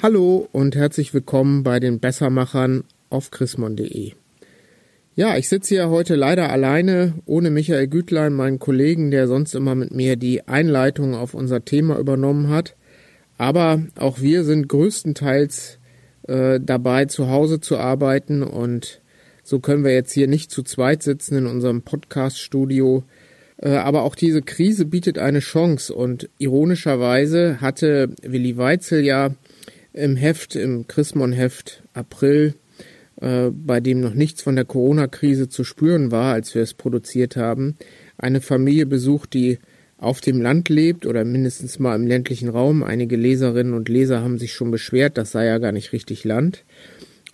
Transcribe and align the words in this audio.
Hallo 0.00 0.48
und 0.52 0.76
herzlich 0.76 1.12
willkommen 1.12 1.64
bei 1.64 1.80
den 1.80 1.98
Bessermachern 1.98 2.84
auf 3.10 3.32
chrismon.de. 3.32 4.12
Ja, 5.16 5.36
ich 5.36 5.48
sitze 5.48 5.74
hier 5.74 5.90
heute 5.90 6.14
leider 6.14 6.50
alleine, 6.50 7.14
ohne 7.26 7.50
Michael 7.50 7.88
Gütlein, 7.88 8.32
meinen 8.32 8.60
Kollegen, 8.60 9.10
der 9.10 9.26
sonst 9.26 9.56
immer 9.56 9.74
mit 9.74 9.92
mir 9.92 10.14
die 10.14 10.46
Einleitung 10.46 11.16
auf 11.16 11.34
unser 11.34 11.64
Thema 11.64 11.98
übernommen 11.98 12.48
hat. 12.48 12.76
Aber 13.38 13.82
auch 13.98 14.20
wir 14.20 14.44
sind 14.44 14.68
größtenteils 14.68 15.80
äh, 16.28 16.60
dabei, 16.62 17.06
zu 17.06 17.28
Hause 17.28 17.58
zu 17.58 17.76
arbeiten 17.76 18.44
und 18.44 19.00
so 19.42 19.58
können 19.58 19.82
wir 19.82 19.94
jetzt 19.94 20.12
hier 20.12 20.28
nicht 20.28 20.52
zu 20.52 20.62
zweit 20.62 21.02
sitzen 21.02 21.38
in 21.38 21.46
unserem 21.48 21.82
Podcast-Studio. 21.82 23.02
Äh, 23.56 23.70
aber 23.70 24.04
auch 24.04 24.14
diese 24.14 24.42
Krise 24.42 24.84
bietet 24.84 25.18
eine 25.18 25.40
Chance 25.40 25.92
und 25.92 26.30
ironischerweise 26.38 27.60
hatte 27.60 28.10
Willi 28.22 28.56
Weitzel 28.58 29.04
ja 29.04 29.34
im 29.92 30.16
Heft, 30.16 30.56
im 30.56 30.86
Chrismon-Heft 30.86 31.82
April, 31.94 32.54
äh, 33.20 33.50
bei 33.50 33.80
dem 33.80 34.00
noch 34.00 34.14
nichts 34.14 34.42
von 34.42 34.56
der 34.56 34.64
Corona-Krise 34.64 35.48
zu 35.48 35.64
spüren 35.64 36.10
war, 36.10 36.34
als 36.34 36.54
wir 36.54 36.62
es 36.62 36.74
produziert 36.74 37.36
haben, 37.36 37.76
eine 38.16 38.40
Familie 38.40 38.86
besucht, 38.86 39.34
die 39.34 39.58
auf 39.96 40.20
dem 40.20 40.40
Land 40.40 40.68
lebt 40.68 41.06
oder 41.06 41.24
mindestens 41.24 41.78
mal 41.78 41.96
im 41.96 42.06
ländlichen 42.06 42.48
Raum. 42.48 42.84
Einige 42.84 43.16
Leserinnen 43.16 43.74
und 43.74 43.88
Leser 43.88 44.22
haben 44.22 44.38
sich 44.38 44.52
schon 44.52 44.70
beschwert, 44.70 45.18
das 45.18 45.32
sei 45.32 45.46
ja 45.46 45.58
gar 45.58 45.72
nicht 45.72 45.92
richtig 45.92 46.24
Land. 46.24 46.64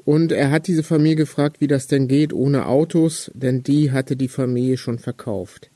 Und 0.04 0.32
er 0.32 0.50
hat 0.50 0.66
diese 0.66 0.82
Familie 0.82 1.16
gefragt, 1.16 1.60
wie 1.60 1.66
das 1.66 1.86
denn 1.86 2.08
geht 2.08 2.32
ohne 2.32 2.66
Autos, 2.66 3.30
denn 3.34 3.62
die 3.62 3.92
hatte 3.92 4.16
die 4.16 4.28
Familie 4.28 4.76
schon 4.76 4.98
verkauft. 4.98 5.70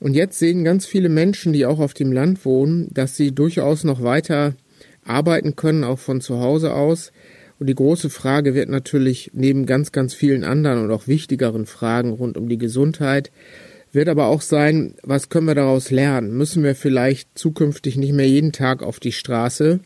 Und 0.00 0.14
jetzt 0.14 0.38
sehen 0.38 0.64
ganz 0.64 0.86
viele 0.86 1.08
Menschen, 1.08 1.52
die 1.52 1.66
auch 1.66 1.78
auf 1.78 1.94
dem 1.94 2.12
Land 2.12 2.44
wohnen, 2.44 2.88
dass 2.92 3.16
sie 3.16 3.32
durchaus 3.32 3.84
noch 3.84 4.02
weiter 4.02 4.54
arbeiten 5.04 5.56
können, 5.56 5.84
auch 5.84 5.98
von 5.98 6.20
zu 6.20 6.40
Hause 6.40 6.74
aus. 6.74 7.12
Und 7.58 7.68
die 7.68 7.74
große 7.74 8.10
Frage 8.10 8.54
wird 8.54 8.68
natürlich 8.68 9.30
neben 9.32 9.66
ganz, 9.66 9.92
ganz 9.92 10.14
vielen 10.14 10.44
anderen 10.44 10.82
und 10.82 10.90
auch 10.90 11.06
wichtigeren 11.06 11.66
Fragen 11.66 12.10
rund 12.10 12.36
um 12.36 12.48
die 12.48 12.58
Gesundheit, 12.58 13.30
wird 13.94 14.08
aber 14.08 14.26
auch 14.26 14.40
sein, 14.40 14.94
was 15.04 15.28
können 15.28 15.46
wir 15.46 15.54
daraus 15.54 15.92
lernen? 15.92 16.36
Müssen 16.36 16.64
wir 16.64 16.74
vielleicht 16.74 17.38
zukünftig 17.38 17.96
nicht 17.96 18.12
mehr 18.12 18.28
jeden 18.28 18.50
Tag 18.50 18.82
auf 18.82 18.98
die 18.98 19.12
Straße, 19.12 19.78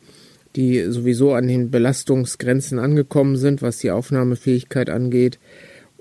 die 0.56 0.82
sowieso 0.90 1.34
an 1.34 1.46
den 1.46 1.70
Belastungsgrenzen 1.70 2.78
angekommen 2.78 3.36
sind, 3.36 3.60
was 3.60 3.78
die 3.78 3.90
Aufnahmefähigkeit 3.90 4.88
angeht? 4.88 5.38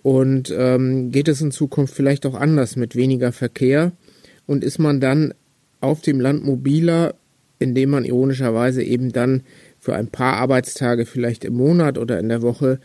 Und 0.03 0.55
ähm, 0.57 1.11
geht 1.11 1.27
es 1.27 1.41
in 1.41 1.51
Zukunft 1.51 1.93
vielleicht 1.93 2.25
auch 2.25 2.35
anders 2.35 2.77
mit 2.77 2.95
weniger 2.95 3.33
Verkehr? 3.33 3.91
Und 4.45 4.63
ist 4.63 4.79
man 4.79 5.01
dann 5.01 5.33
auf 5.81 6.01
dem 6.01 6.21
Land 6.21 6.45
mobiler, 6.45 7.13
indem 7.59 7.91
man 7.91 8.05
ironischerweise 8.05 8.83
eben 8.83 9.11
dann 9.11 9.43
für 9.79 9.95
ein 9.95 10.07
paar 10.07 10.33
Arbeitstage 10.33 11.05
vielleicht 11.05 11.45
im 11.45 11.53
Monat 11.53 11.97
oder 11.97 12.19
in 12.19 12.29
der 12.29 12.41
Woche 12.41 12.79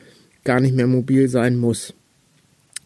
gar 0.44 0.60
nicht 0.60 0.74
mehr 0.74 0.86
mobil 0.86 1.28
sein 1.28 1.56
muss. 1.56 1.94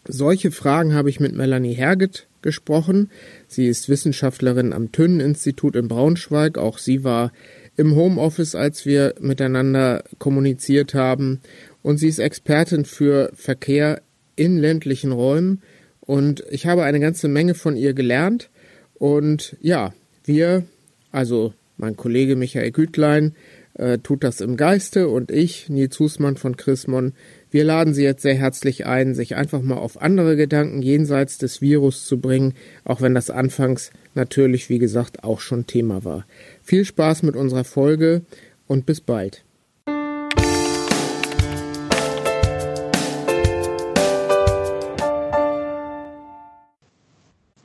Solche 0.08 0.50
Fragen 0.50 0.94
habe 0.94 1.10
ich 1.10 1.20
mit 1.20 1.34
Melanie 1.34 1.74
Herget 1.74 2.26
gesprochen. 2.42 3.10
Sie 3.48 3.66
ist 3.66 3.88
Wissenschaftlerin 3.88 4.72
am 4.72 4.92
Thünen-Institut 4.92 5.74
in 5.74 5.88
Braunschweig. 5.88 6.58
Auch 6.58 6.78
sie 6.78 7.02
war 7.02 7.32
im 7.76 7.96
Homeoffice, 7.96 8.54
als 8.54 8.86
wir 8.86 9.14
miteinander 9.20 10.04
kommuniziert 10.18 10.94
haben. 10.94 11.40
Und 11.82 11.98
sie 11.98 12.08
ist 12.08 12.20
Expertin 12.20 12.84
für 12.84 13.30
Verkehr 13.34 14.00
in 14.36 14.58
ländlichen 14.58 15.12
Räumen. 15.12 15.62
Und 16.00 16.44
ich 16.50 16.66
habe 16.66 16.84
eine 16.84 17.00
ganze 17.00 17.26
Menge 17.26 17.54
von 17.54 17.76
ihr 17.76 17.92
gelernt. 17.92 18.48
Und 18.94 19.56
ja, 19.60 19.92
wir, 20.24 20.64
also 21.10 21.52
mein 21.76 21.96
Kollege 21.96 22.36
Michael 22.36 22.70
Gütlein 22.70 23.34
äh, 23.74 23.98
tut 23.98 24.24
das 24.24 24.40
im 24.40 24.56
Geiste 24.56 25.08
und 25.08 25.30
ich, 25.30 25.68
Nils 25.68 25.98
Husmann 25.98 26.36
von 26.36 26.56
Chrismon, 26.56 27.12
wir 27.50 27.64
laden 27.64 27.94
Sie 27.94 28.02
jetzt 28.02 28.22
sehr 28.22 28.34
herzlich 28.34 28.86
ein, 28.86 29.14
sich 29.14 29.36
einfach 29.36 29.62
mal 29.62 29.76
auf 29.76 30.00
andere 30.00 30.36
Gedanken 30.36 30.82
jenseits 30.82 31.38
des 31.38 31.60
Virus 31.60 32.06
zu 32.06 32.20
bringen, 32.20 32.54
auch 32.84 33.00
wenn 33.00 33.14
das 33.14 33.30
anfangs 33.30 33.90
natürlich, 34.14 34.68
wie 34.68 34.78
gesagt, 34.78 35.24
auch 35.24 35.40
schon 35.40 35.66
Thema 35.66 36.04
war. 36.04 36.26
Viel 36.62 36.84
Spaß 36.84 37.22
mit 37.22 37.36
unserer 37.36 37.64
Folge 37.64 38.22
und 38.66 38.86
bis 38.86 39.00
bald. 39.00 39.44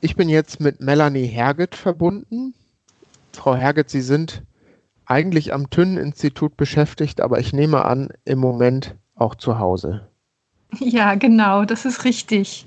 Ich 0.04 0.16
bin 0.16 0.28
jetzt 0.28 0.60
mit 0.60 0.80
Melanie 0.80 1.26
Herget 1.26 1.76
verbunden. 1.76 2.54
Frau 3.42 3.56
Herget, 3.56 3.90
Sie 3.90 4.02
sind 4.02 4.44
eigentlich 5.04 5.52
am 5.52 5.68
Thünen-Institut 5.68 6.56
beschäftigt, 6.56 7.20
aber 7.20 7.40
ich 7.40 7.52
nehme 7.52 7.84
an, 7.84 8.10
im 8.24 8.38
Moment 8.38 8.94
auch 9.16 9.34
zu 9.34 9.58
Hause. 9.58 10.06
Ja, 10.78 11.16
genau, 11.16 11.64
das 11.64 11.84
ist 11.84 12.04
richtig. 12.04 12.66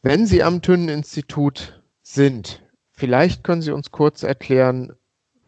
Wenn 0.00 0.24
Sie 0.24 0.42
am 0.42 0.62
Thünen-Institut 0.62 1.82
sind, 2.00 2.62
vielleicht 2.92 3.44
können 3.44 3.60
Sie 3.60 3.72
uns 3.72 3.90
kurz 3.90 4.22
erklären, 4.22 4.94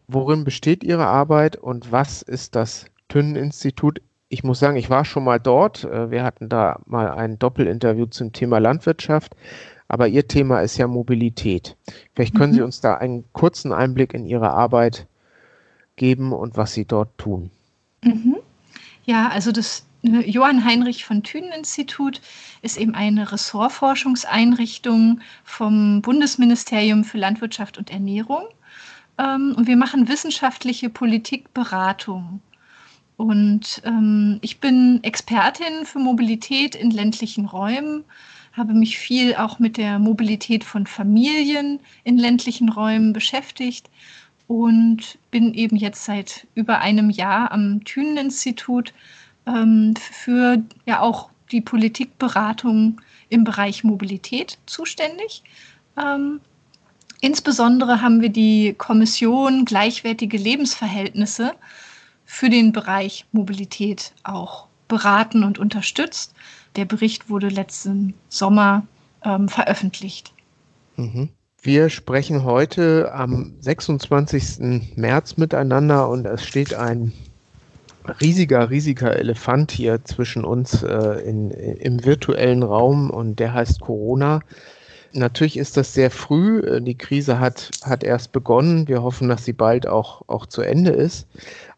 worin 0.07 0.43
besteht 0.43 0.83
Ihre 0.83 1.07
Arbeit 1.07 1.55
und 1.55 1.91
was 1.91 2.21
ist 2.21 2.53
das 2.53 2.85
Thünen-Institut? 3.07 4.03
Ich 4.27 4.43
muss 4.43 4.59
sagen, 4.59 4.77
ich 4.77 4.91
war 4.91 5.03
schon 5.03 5.23
mal 5.23 5.39
dort. 5.39 5.83
Äh, 5.85 6.11
wir 6.11 6.23
hatten 6.23 6.47
da 6.47 6.79
mal 6.85 7.09
ein 7.09 7.39
Doppelinterview 7.39 8.05
zum 8.05 8.33
Thema 8.33 8.59
Landwirtschaft. 8.59 9.35
Aber 9.89 10.07
Ihr 10.07 10.27
Thema 10.27 10.61
ist 10.61 10.77
ja 10.77 10.87
Mobilität. 10.87 11.75
Vielleicht 12.13 12.35
können 12.35 12.53
mhm. 12.53 12.57
Sie 12.57 12.61
uns 12.61 12.79
da 12.79 12.95
einen 12.95 13.25
kurzen 13.33 13.73
Einblick 13.73 14.13
in 14.13 14.25
Ihre 14.25 14.51
Arbeit 14.51 15.07
geben 15.95 16.31
und 16.31 16.55
was 16.55 16.73
Sie 16.73 16.85
dort 16.85 17.17
tun. 17.17 17.49
Mhm. 18.03 18.37
Ja, 19.03 19.29
also 19.29 19.51
das 19.51 19.85
äh, 20.03 20.29
Johann 20.29 20.63
Heinrich 20.63 21.05
von 21.05 21.23
Thünen 21.23 21.51
Institut 21.51 22.21
ist 22.61 22.77
eben 22.77 22.93
eine 22.93 23.31
Ressortforschungseinrichtung 23.31 25.21
vom 25.43 26.01
Bundesministerium 26.03 27.03
für 27.03 27.17
Landwirtschaft 27.17 27.79
und 27.79 27.89
Ernährung. 27.89 28.43
Ähm, 29.17 29.55
und 29.57 29.65
wir 29.67 29.75
machen 29.75 30.07
wissenschaftliche 30.07 30.89
Politikberatung. 30.89 32.41
Und 33.17 33.81
ähm, 33.83 34.37
ich 34.41 34.59
bin 34.59 34.99
Expertin 35.03 35.85
für 35.85 35.99
Mobilität 35.99 36.75
in 36.75 36.91
ländlichen 36.91 37.45
Räumen 37.45 38.05
habe 38.53 38.73
mich 38.73 38.97
viel 38.97 39.35
auch 39.35 39.59
mit 39.59 39.77
der 39.77 39.99
Mobilität 39.99 40.63
von 40.63 40.87
Familien 40.87 41.79
in 42.03 42.17
ländlichen 42.17 42.69
Räumen 42.69 43.13
beschäftigt 43.13 43.89
und 44.47 45.19
bin 45.31 45.53
eben 45.53 45.75
jetzt 45.75 46.05
seit 46.05 46.47
über 46.55 46.79
einem 46.79 47.09
Jahr 47.09 47.51
am 47.51 47.83
Thünen-Institut 47.83 48.93
ähm, 49.45 49.93
für 49.95 50.63
ja 50.85 51.01
auch 51.01 51.29
die 51.51 51.61
Politikberatung 51.61 52.99
im 53.29 53.43
Bereich 53.43 53.83
Mobilität 53.83 54.57
zuständig. 54.65 55.43
Ähm, 55.97 56.41
insbesondere 57.21 58.01
haben 58.01 58.21
wir 58.21 58.29
die 58.29 58.73
Kommission 58.77 59.65
Gleichwertige 59.65 60.37
Lebensverhältnisse 60.37 61.53
für 62.25 62.49
den 62.49 62.71
Bereich 62.71 63.25
Mobilität 63.31 64.13
auch 64.23 64.67
beraten 64.87 65.43
und 65.43 65.59
unterstützt. 65.59 66.33
Der 66.75 66.85
Bericht 66.85 67.29
wurde 67.29 67.49
letzten 67.49 68.13
Sommer 68.29 68.85
ähm, 69.23 69.49
veröffentlicht. 69.49 70.33
Mhm. 70.95 71.29
Wir 71.61 71.89
sprechen 71.89 72.45
heute 72.45 73.11
am 73.13 73.53
26. 73.59 74.95
März 74.95 75.35
miteinander 75.35 76.07
und 76.07 76.25
es 76.25 76.45
steht 76.45 76.73
ein 76.73 77.11
riesiger, 78.21 78.69
riesiger 78.69 79.17
Elefant 79.17 79.71
hier 79.71 80.03
zwischen 80.05 80.45
uns 80.45 80.83
äh, 80.83 81.21
in, 81.27 81.51
im 81.51 82.05
virtuellen 82.05 82.63
Raum 82.63 83.09
und 83.09 83.39
der 83.39 83.53
heißt 83.53 83.81
Corona. 83.81 84.39
Natürlich 85.11 85.57
ist 85.57 85.75
das 85.75 85.93
sehr 85.93 86.11
früh. 86.11 86.79
Die 86.81 86.97
Krise 86.97 87.39
hat, 87.39 87.71
hat 87.83 88.03
erst 88.03 88.31
begonnen. 88.31 88.87
Wir 88.87 89.01
hoffen, 89.01 89.27
dass 89.27 89.43
sie 89.43 89.53
bald 89.53 89.87
auch, 89.87 90.21
auch 90.27 90.45
zu 90.45 90.61
Ende 90.61 90.91
ist. 90.91 91.27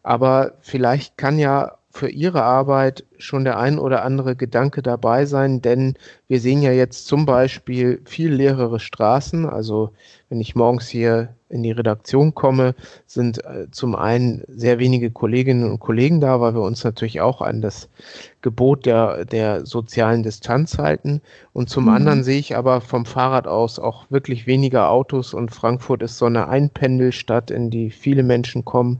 Aber 0.02 0.52
vielleicht 0.60 1.16
kann 1.16 1.38
ja 1.38 1.72
für 1.92 2.08
Ihre 2.08 2.42
Arbeit 2.42 3.04
schon 3.18 3.44
der 3.44 3.58
ein 3.58 3.78
oder 3.78 4.02
andere 4.02 4.34
Gedanke 4.34 4.82
dabei 4.82 5.26
sein, 5.26 5.60
denn 5.60 5.94
wir 6.26 6.40
sehen 6.40 6.62
ja 6.62 6.72
jetzt 6.72 7.06
zum 7.06 7.26
Beispiel 7.26 8.00
viel 8.04 8.32
leerere 8.32 8.80
Straßen. 8.80 9.46
Also 9.46 9.90
wenn 10.30 10.40
ich 10.40 10.54
morgens 10.54 10.88
hier 10.88 11.34
in 11.50 11.62
die 11.62 11.70
Redaktion 11.70 12.34
komme, 12.34 12.74
sind 13.06 13.44
äh, 13.44 13.70
zum 13.70 13.94
einen 13.94 14.42
sehr 14.48 14.78
wenige 14.78 15.10
Kolleginnen 15.10 15.70
und 15.70 15.80
Kollegen 15.80 16.22
da, 16.22 16.40
weil 16.40 16.54
wir 16.54 16.62
uns 16.62 16.82
natürlich 16.82 17.20
auch 17.20 17.42
an 17.42 17.60
das 17.60 17.90
Gebot 18.40 18.86
der, 18.86 19.26
der 19.26 19.66
sozialen 19.66 20.22
Distanz 20.22 20.78
halten. 20.78 21.20
Und 21.52 21.68
zum 21.68 21.84
mhm. 21.84 21.90
anderen 21.90 22.24
sehe 22.24 22.38
ich 22.38 22.56
aber 22.56 22.80
vom 22.80 23.04
Fahrrad 23.04 23.46
aus 23.46 23.78
auch 23.78 24.06
wirklich 24.10 24.46
weniger 24.46 24.90
Autos 24.90 25.34
und 25.34 25.54
Frankfurt 25.54 26.02
ist 26.02 26.16
so 26.16 26.24
eine 26.24 26.48
Einpendelstadt, 26.48 27.50
in 27.50 27.68
die 27.68 27.90
viele 27.90 28.22
Menschen 28.22 28.64
kommen. 28.64 28.98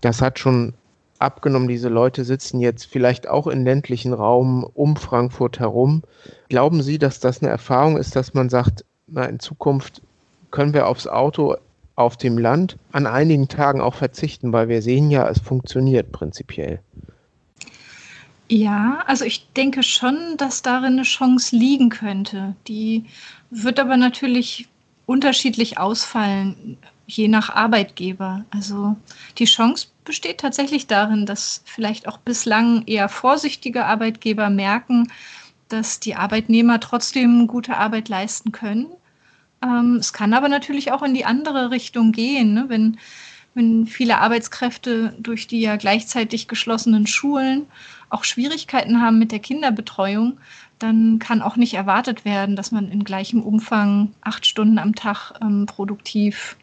Das 0.00 0.20
hat 0.20 0.40
schon 0.40 0.74
abgenommen, 1.20 1.68
diese 1.68 1.88
Leute 1.88 2.24
sitzen 2.24 2.60
jetzt 2.60 2.86
vielleicht 2.86 3.28
auch 3.28 3.46
in 3.46 3.64
ländlichen 3.64 4.12
Raum 4.12 4.64
um 4.64 4.96
Frankfurt 4.96 5.58
herum. 5.58 6.02
Glauben 6.48 6.82
Sie, 6.82 6.98
dass 6.98 7.20
das 7.20 7.42
eine 7.42 7.50
Erfahrung 7.50 7.96
ist, 7.96 8.16
dass 8.16 8.34
man 8.34 8.48
sagt, 8.48 8.84
na, 9.06 9.24
in 9.24 9.40
Zukunft 9.40 10.02
können 10.50 10.74
wir 10.74 10.86
aufs 10.86 11.06
Auto 11.06 11.56
auf 11.96 12.16
dem 12.16 12.38
Land 12.38 12.76
an 12.92 13.06
einigen 13.06 13.48
Tagen 13.48 13.80
auch 13.80 13.94
verzichten, 13.94 14.52
weil 14.52 14.68
wir 14.68 14.82
sehen 14.82 15.10
ja, 15.10 15.28
es 15.28 15.40
funktioniert 15.40 16.12
prinzipiell. 16.12 16.80
Ja, 18.48 19.02
also 19.06 19.24
ich 19.24 19.48
denke 19.54 19.82
schon, 19.82 20.36
dass 20.36 20.62
darin 20.62 20.92
eine 20.92 21.02
Chance 21.02 21.56
liegen 21.56 21.88
könnte. 21.88 22.54
Die 22.68 23.06
wird 23.50 23.80
aber 23.80 23.96
natürlich 23.96 24.68
unterschiedlich 25.06 25.78
ausfallen, 25.78 26.76
je 27.06 27.28
nach 27.28 27.50
Arbeitgeber. 27.50 28.44
Also 28.50 28.96
die 29.38 29.44
Chance 29.44 29.88
besteht 30.04 30.38
tatsächlich 30.38 30.86
darin, 30.86 31.26
dass 31.26 31.62
vielleicht 31.64 32.08
auch 32.08 32.18
bislang 32.18 32.84
eher 32.86 33.08
vorsichtige 33.08 33.84
Arbeitgeber 33.84 34.50
merken, 34.50 35.08
dass 35.68 36.00
die 36.00 36.14
Arbeitnehmer 36.14 36.80
trotzdem 36.80 37.46
gute 37.46 37.76
Arbeit 37.76 38.08
leisten 38.08 38.52
können. 38.52 38.86
Ähm, 39.62 39.96
es 39.96 40.12
kann 40.12 40.34
aber 40.34 40.48
natürlich 40.48 40.92
auch 40.92 41.02
in 41.02 41.14
die 41.14 41.24
andere 41.24 41.70
Richtung 41.70 42.12
gehen, 42.12 42.54
ne? 42.54 42.66
wenn, 42.68 42.98
wenn 43.54 43.86
viele 43.86 44.18
Arbeitskräfte 44.18 45.14
durch 45.18 45.46
die 45.46 45.60
ja 45.60 45.76
gleichzeitig 45.76 46.46
geschlossenen 46.46 47.06
Schulen 47.06 47.66
auch 48.10 48.22
Schwierigkeiten 48.22 49.00
haben 49.00 49.18
mit 49.18 49.32
der 49.32 49.40
Kinderbetreuung, 49.40 50.38
dann 50.78 51.18
kann 51.18 51.42
auch 51.42 51.56
nicht 51.56 51.74
erwartet 51.74 52.24
werden, 52.24 52.54
dass 52.54 52.70
man 52.70 52.90
in 52.90 53.02
gleichem 53.02 53.42
Umfang 53.42 54.12
acht 54.20 54.46
Stunden 54.46 54.78
am 54.78 54.94
Tag 54.94 55.32
ähm, 55.40 55.66
produktiv 55.66 56.56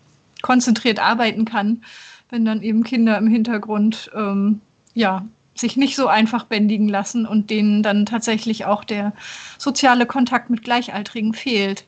konzentriert 0.44 1.00
arbeiten 1.00 1.46
kann, 1.46 1.82
wenn 2.30 2.46
dann 2.46 2.62
eben 2.62 2.84
Kinder 2.84 3.18
im 3.18 3.28
Hintergrund 3.28 4.12
ähm, 4.14 4.62
ja, 4.94 5.26
sich 5.56 5.78
nicht 5.78 5.96
so 5.96 6.08
einfach 6.08 6.44
bändigen 6.46 6.88
lassen 6.88 7.26
und 7.26 7.50
denen 7.50 7.82
dann 7.82 8.06
tatsächlich 8.06 8.66
auch 8.66 8.84
der 8.84 9.14
soziale 9.58 10.06
Kontakt 10.06 10.52
mit 10.52 10.64
Gleichaltrigen 10.64 11.34
fehlt. 11.34 11.86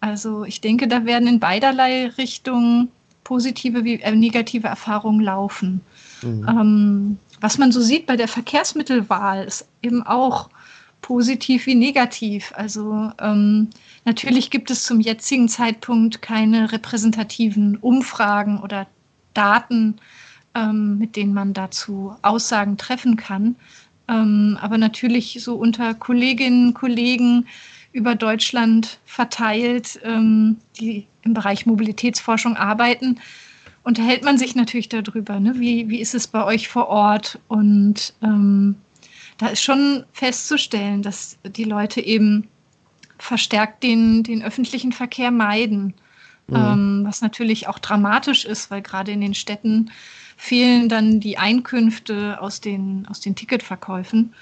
Also 0.00 0.44
ich 0.44 0.60
denke, 0.60 0.88
da 0.88 1.04
werden 1.04 1.28
in 1.28 1.40
beiderlei 1.40 2.08
Richtungen 2.18 2.90
positive 3.24 3.84
wie 3.84 4.00
äh, 4.00 4.14
negative 4.14 4.68
Erfahrungen 4.68 5.20
laufen. 5.20 5.80
Mhm. 6.22 6.48
Ähm, 6.48 7.18
was 7.40 7.58
man 7.58 7.72
so 7.72 7.80
sieht 7.80 8.06
bei 8.06 8.16
der 8.16 8.28
Verkehrsmittelwahl 8.28 9.44
ist 9.44 9.68
eben 9.82 10.02
auch 10.04 10.48
positiv 11.00 11.66
wie 11.66 11.74
negativ. 11.74 12.52
Also 12.54 13.12
ähm, 13.20 13.68
natürlich 14.04 14.50
gibt 14.50 14.70
es 14.70 14.84
zum 14.84 15.00
jetzigen 15.00 15.48
Zeitpunkt 15.48 16.22
keine 16.22 16.72
repräsentativen 16.72 17.76
Umfragen 17.76 18.60
oder 18.60 18.86
Daten, 19.34 19.96
ähm, 20.54 20.98
mit 20.98 21.16
denen 21.16 21.34
man 21.34 21.54
dazu 21.54 22.14
Aussagen 22.22 22.76
treffen 22.76 23.16
kann. 23.16 23.56
Ähm, 24.08 24.58
aber 24.60 24.78
natürlich 24.78 25.38
so 25.40 25.54
unter 25.56 25.94
Kolleginnen 25.94 26.68
und 26.68 26.74
Kollegen 26.74 27.46
über 27.92 28.14
Deutschland 28.14 28.98
verteilt, 29.04 30.00
ähm, 30.02 30.56
die 30.78 31.06
im 31.22 31.34
Bereich 31.34 31.66
Mobilitätsforschung 31.66 32.56
arbeiten, 32.56 33.18
unterhält 33.84 34.22
man 34.22 34.38
sich 34.38 34.54
natürlich 34.54 34.88
darüber. 34.88 35.40
Ne? 35.40 35.58
Wie, 35.58 35.88
wie 35.88 36.00
ist 36.00 36.14
es 36.14 36.26
bei 36.26 36.44
euch 36.44 36.68
vor 36.68 36.88
Ort? 36.88 37.38
Und 37.48 38.14
ähm, 38.22 38.76
da 39.38 39.48
ist 39.48 39.62
schon 39.62 40.04
festzustellen, 40.12 41.02
dass 41.02 41.38
die 41.44 41.64
Leute 41.64 42.00
eben 42.00 42.48
verstärkt 43.18 43.82
den, 43.82 44.22
den 44.22 44.42
öffentlichen 44.42 44.92
Verkehr 44.92 45.30
meiden. 45.30 45.94
Mhm. 46.48 46.56
Ähm, 46.56 47.02
was 47.04 47.20
natürlich 47.20 47.68
auch 47.68 47.78
dramatisch 47.78 48.44
ist, 48.44 48.70
weil 48.70 48.82
gerade 48.82 49.12
in 49.12 49.20
den 49.20 49.34
Städten 49.34 49.90
fehlen 50.36 50.88
dann 50.88 51.20
die 51.20 51.38
Einkünfte 51.38 52.40
aus 52.40 52.60
den, 52.60 53.06
aus 53.08 53.20
den 53.20 53.34
Ticketverkäufen. 53.34 54.34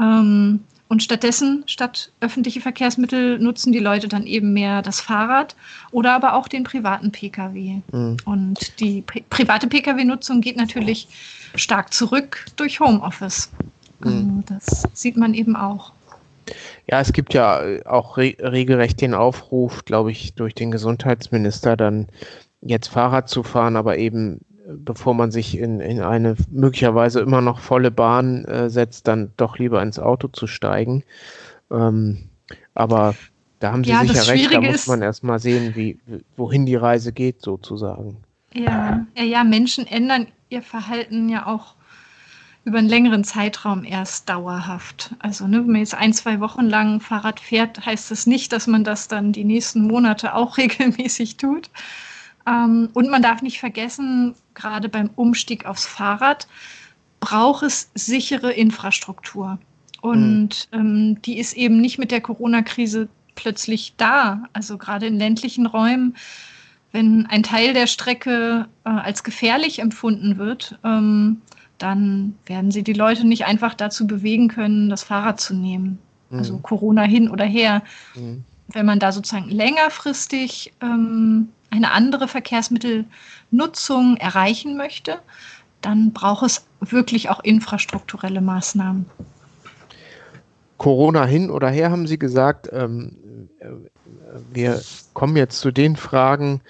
Ähm, 0.00 0.60
und 0.88 1.02
stattdessen, 1.02 1.64
statt 1.66 2.12
öffentliche 2.20 2.60
Verkehrsmittel, 2.60 3.38
nutzen 3.38 3.72
die 3.72 3.78
Leute 3.78 4.06
dann 4.08 4.26
eben 4.26 4.52
mehr 4.52 4.82
das 4.82 5.00
Fahrrad 5.00 5.56
oder 5.90 6.12
aber 6.12 6.34
auch 6.34 6.46
den 6.46 6.64
privaten 6.64 7.10
Pkw. 7.10 7.80
Mhm. 7.90 8.16
Und 8.24 8.80
die 8.80 9.02
pri 9.02 9.24
private 9.30 9.66
Pkw-Nutzung 9.66 10.40
geht 10.40 10.56
natürlich 10.56 11.08
stark 11.54 11.92
zurück 11.92 12.44
durch 12.56 12.80
Homeoffice. 12.80 13.50
Also 14.50 14.60
das 14.60 14.88
sieht 14.92 15.16
man 15.16 15.34
eben 15.34 15.56
auch. 15.56 15.92
Ja, 16.86 17.00
es 17.00 17.12
gibt 17.12 17.32
ja 17.32 17.62
auch 17.86 18.18
re 18.18 18.36
regelrecht 18.38 19.00
den 19.00 19.14
Aufruf, 19.14 19.84
glaube 19.84 20.10
ich, 20.10 20.34
durch 20.34 20.54
den 20.54 20.70
Gesundheitsminister 20.70 21.76
dann 21.76 22.08
jetzt 22.60 22.88
Fahrrad 22.88 23.28
zu 23.28 23.42
fahren, 23.42 23.76
aber 23.76 23.96
eben 23.96 24.40
bevor 24.66 25.14
man 25.14 25.30
sich 25.30 25.58
in, 25.58 25.80
in 25.80 26.00
eine 26.00 26.36
möglicherweise 26.50 27.20
immer 27.20 27.40
noch 27.40 27.60
volle 27.60 27.90
Bahn 27.90 28.44
äh, 28.44 28.70
setzt, 28.70 29.08
dann 29.08 29.32
doch 29.36 29.58
lieber 29.58 29.82
ins 29.82 29.98
Auto 29.98 30.28
zu 30.28 30.46
steigen. 30.46 31.04
Ähm, 31.70 32.28
aber 32.74 33.14
da 33.60 33.72
haben 33.72 33.84
Sie 33.84 33.90
ja, 33.90 34.00
sicher 34.00 34.28
recht, 34.28 34.52
da 34.52 34.60
muss 34.60 34.86
man 34.86 35.02
erstmal 35.02 35.38
sehen, 35.38 35.74
wie, 35.74 35.98
wohin 36.36 36.66
die 36.66 36.76
Reise 36.76 37.12
geht, 37.12 37.42
sozusagen. 37.42 38.18
Ja, 38.54 39.04
ja, 39.16 39.24
ja, 39.24 39.44
Menschen 39.44 39.86
ändern 39.86 40.28
ihr 40.48 40.62
Verhalten 40.62 41.28
ja 41.28 41.46
auch 41.46 41.73
über 42.64 42.78
einen 42.78 42.88
längeren 42.88 43.24
Zeitraum 43.24 43.84
erst 43.84 44.28
dauerhaft. 44.28 45.14
Also 45.18 45.46
ne, 45.46 45.58
wenn 45.58 45.72
man 45.72 45.80
jetzt 45.80 45.94
ein, 45.94 46.14
zwei 46.14 46.40
Wochen 46.40 46.64
lang 46.64 47.00
Fahrrad 47.00 47.40
fährt, 47.40 47.84
heißt 47.84 48.10
das 48.10 48.26
nicht, 48.26 48.52
dass 48.52 48.66
man 48.66 48.84
das 48.84 49.08
dann 49.08 49.32
die 49.32 49.44
nächsten 49.44 49.86
Monate 49.86 50.34
auch 50.34 50.56
regelmäßig 50.58 51.36
tut. 51.36 51.70
Ähm, 52.46 52.88
und 52.94 53.10
man 53.10 53.22
darf 53.22 53.42
nicht 53.42 53.60
vergessen, 53.60 54.34
gerade 54.54 54.88
beim 54.88 55.10
Umstieg 55.16 55.66
aufs 55.66 55.86
Fahrrad 55.86 56.46
braucht 57.20 57.62
es 57.62 57.90
sichere 57.94 58.52
Infrastruktur. 58.52 59.58
Und 60.00 60.68
mhm. 60.72 60.78
ähm, 60.78 61.22
die 61.22 61.38
ist 61.38 61.54
eben 61.54 61.80
nicht 61.80 61.98
mit 61.98 62.10
der 62.10 62.20
Corona-Krise 62.20 63.08
plötzlich 63.34 63.94
da. 63.96 64.44
Also 64.52 64.78
gerade 64.78 65.06
in 65.06 65.18
ländlichen 65.18 65.66
Räumen, 65.66 66.16
wenn 66.92 67.26
ein 67.26 67.42
Teil 67.42 67.72
der 67.72 67.86
Strecke 67.86 68.68
äh, 68.84 68.88
als 68.88 69.24
gefährlich 69.24 69.80
empfunden 69.80 70.38
wird, 70.38 70.78
ähm, 70.84 71.40
dann 71.78 72.34
werden 72.46 72.70
sie 72.70 72.82
die 72.82 72.92
Leute 72.92 73.26
nicht 73.26 73.46
einfach 73.46 73.74
dazu 73.74 74.06
bewegen 74.06 74.48
können, 74.48 74.88
das 74.88 75.02
Fahrrad 75.02 75.40
zu 75.40 75.54
nehmen. 75.54 75.98
Mhm. 76.30 76.38
Also 76.38 76.58
Corona 76.58 77.02
hin 77.02 77.28
oder 77.28 77.44
her. 77.44 77.82
Mhm. 78.14 78.44
Wenn 78.68 78.86
man 78.86 78.98
da 78.98 79.12
sozusagen 79.12 79.50
längerfristig 79.50 80.72
ähm, 80.80 81.48
eine 81.70 81.90
andere 81.90 82.28
Verkehrsmittelnutzung 82.28 84.16
erreichen 84.16 84.76
möchte, 84.76 85.18
dann 85.80 86.12
braucht 86.12 86.46
es 86.46 86.66
wirklich 86.80 87.28
auch 87.28 87.40
infrastrukturelle 87.40 88.40
Maßnahmen. 88.40 89.06
Corona 90.78 91.24
hin 91.24 91.50
oder 91.50 91.68
her, 91.68 91.90
haben 91.90 92.06
Sie 92.06 92.18
gesagt. 92.18 92.68
Ähm, 92.72 93.16
äh, 93.58 93.68
wir 94.52 94.80
kommen 95.12 95.36
jetzt 95.36 95.60
zu 95.60 95.70
den 95.70 95.96
Fragen, 95.96 96.60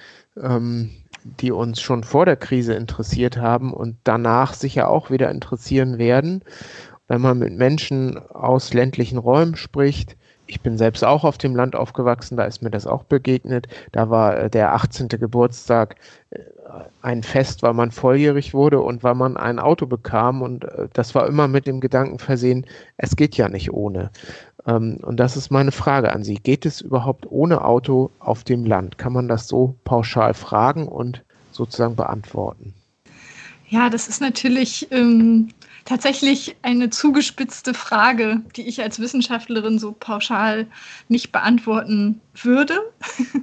ähm, 0.40 0.90
die 1.24 1.52
uns 1.52 1.80
schon 1.80 2.04
vor 2.04 2.26
der 2.26 2.36
Krise 2.36 2.74
interessiert 2.74 3.38
haben 3.38 3.72
und 3.72 3.96
danach 4.04 4.54
sicher 4.54 4.88
auch 4.88 5.10
wieder 5.10 5.30
interessieren 5.30 5.98
werden. 5.98 6.42
Wenn 7.08 7.20
man 7.20 7.38
mit 7.38 7.54
Menschen 7.54 8.18
aus 8.18 8.72
ländlichen 8.72 9.18
Räumen 9.18 9.56
spricht, 9.56 10.16
ich 10.46 10.60
bin 10.60 10.76
selbst 10.76 11.04
auch 11.04 11.24
auf 11.24 11.38
dem 11.38 11.56
Land 11.56 11.74
aufgewachsen, 11.74 12.36
da 12.36 12.44
ist 12.44 12.62
mir 12.62 12.70
das 12.70 12.86
auch 12.86 13.04
begegnet. 13.04 13.66
Da 13.92 14.10
war 14.10 14.36
äh, 14.38 14.50
der 14.50 14.74
18. 14.74 15.08
Geburtstag 15.08 15.96
äh, 16.30 16.38
ein 17.00 17.22
Fest, 17.22 17.62
weil 17.62 17.72
man 17.72 17.90
volljährig 17.90 18.52
wurde 18.52 18.80
und 18.80 19.02
weil 19.02 19.14
man 19.14 19.36
ein 19.36 19.58
Auto 19.58 19.86
bekam. 19.86 20.42
Und 20.42 20.64
äh, 20.64 20.88
das 20.92 21.14
war 21.14 21.26
immer 21.26 21.48
mit 21.48 21.66
dem 21.66 21.80
Gedanken 21.80 22.18
versehen, 22.18 22.66
es 22.98 23.16
geht 23.16 23.36
ja 23.36 23.48
nicht 23.48 23.72
ohne. 23.72 24.10
Ähm, 24.66 24.98
und 25.02 25.18
das 25.18 25.36
ist 25.36 25.50
meine 25.50 25.72
Frage 25.72 26.12
an 26.12 26.24
Sie. 26.24 26.34
Geht 26.34 26.66
es 26.66 26.80
überhaupt 26.80 27.26
ohne 27.30 27.64
Auto 27.64 28.10
auf 28.18 28.44
dem 28.44 28.64
Land? 28.64 28.98
Kann 28.98 29.12
man 29.12 29.28
das 29.28 29.48
so 29.48 29.76
pauschal 29.84 30.34
fragen 30.34 30.88
und 30.88 31.22
sozusagen 31.52 31.96
beantworten? 31.96 32.74
Ja, 33.68 33.90
das 33.90 34.08
ist 34.08 34.20
natürlich 34.20 34.88
ähm, 34.90 35.48
tatsächlich 35.84 36.56
eine 36.62 36.90
zugespitzte 36.90 37.74
Frage, 37.74 38.42
die 38.56 38.68
ich 38.68 38.82
als 38.82 38.98
Wissenschaftlerin 39.00 39.78
so 39.78 39.92
pauschal 39.92 40.66
nicht 41.08 41.32
beantworten 41.32 42.20
würde. 42.34 42.78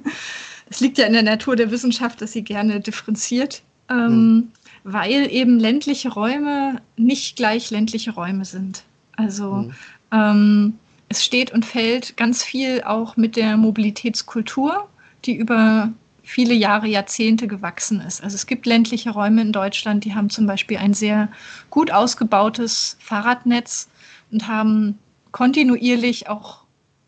Es 0.72 0.80
liegt 0.80 0.96
ja 0.96 1.04
in 1.04 1.12
der 1.12 1.22
Natur 1.22 1.54
der 1.54 1.70
Wissenschaft, 1.70 2.22
dass 2.22 2.32
sie 2.32 2.42
gerne 2.42 2.80
differenziert, 2.80 3.60
ähm, 3.90 4.06
mhm. 4.06 4.48
weil 4.84 5.30
eben 5.30 5.58
ländliche 5.58 6.08
Räume 6.08 6.80
nicht 6.96 7.36
gleich 7.36 7.70
ländliche 7.70 8.12
Räume 8.12 8.46
sind. 8.46 8.82
Also 9.14 9.52
mhm. 9.52 9.74
ähm, 10.12 10.78
es 11.12 11.24
steht 11.24 11.52
und 11.52 11.64
fällt 11.64 12.16
ganz 12.16 12.42
viel 12.42 12.82
auch 12.82 13.16
mit 13.16 13.36
der 13.36 13.56
Mobilitätskultur, 13.56 14.88
die 15.24 15.34
über 15.34 15.92
viele 16.22 16.54
Jahre, 16.54 16.86
Jahrzehnte 16.86 17.46
gewachsen 17.46 18.00
ist. 18.00 18.22
Also 18.22 18.34
es 18.34 18.46
gibt 18.46 18.66
ländliche 18.66 19.10
Räume 19.10 19.42
in 19.42 19.52
Deutschland, 19.52 20.04
die 20.04 20.14
haben 20.14 20.30
zum 20.30 20.46
Beispiel 20.46 20.78
ein 20.78 20.94
sehr 20.94 21.28
gut 21.70 21.90
ausgebautes 21.90 22.96
Fahrradnetz 23.00 23.88
und 24.30 24.48
haben 24.48 24.98
kontinuierlich 25.32 26.28
auch 26.28 26.62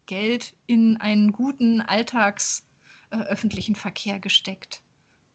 Geld 0.06 0.54
in 0.66 0.98
einen 0.98 1.32
guten 1.32 1.80
alltagsöffentlichen 1.80 3.74
äh, 3.74 3.78
Verkehr 3.78 4.18
gesteckt. 4.20 4.82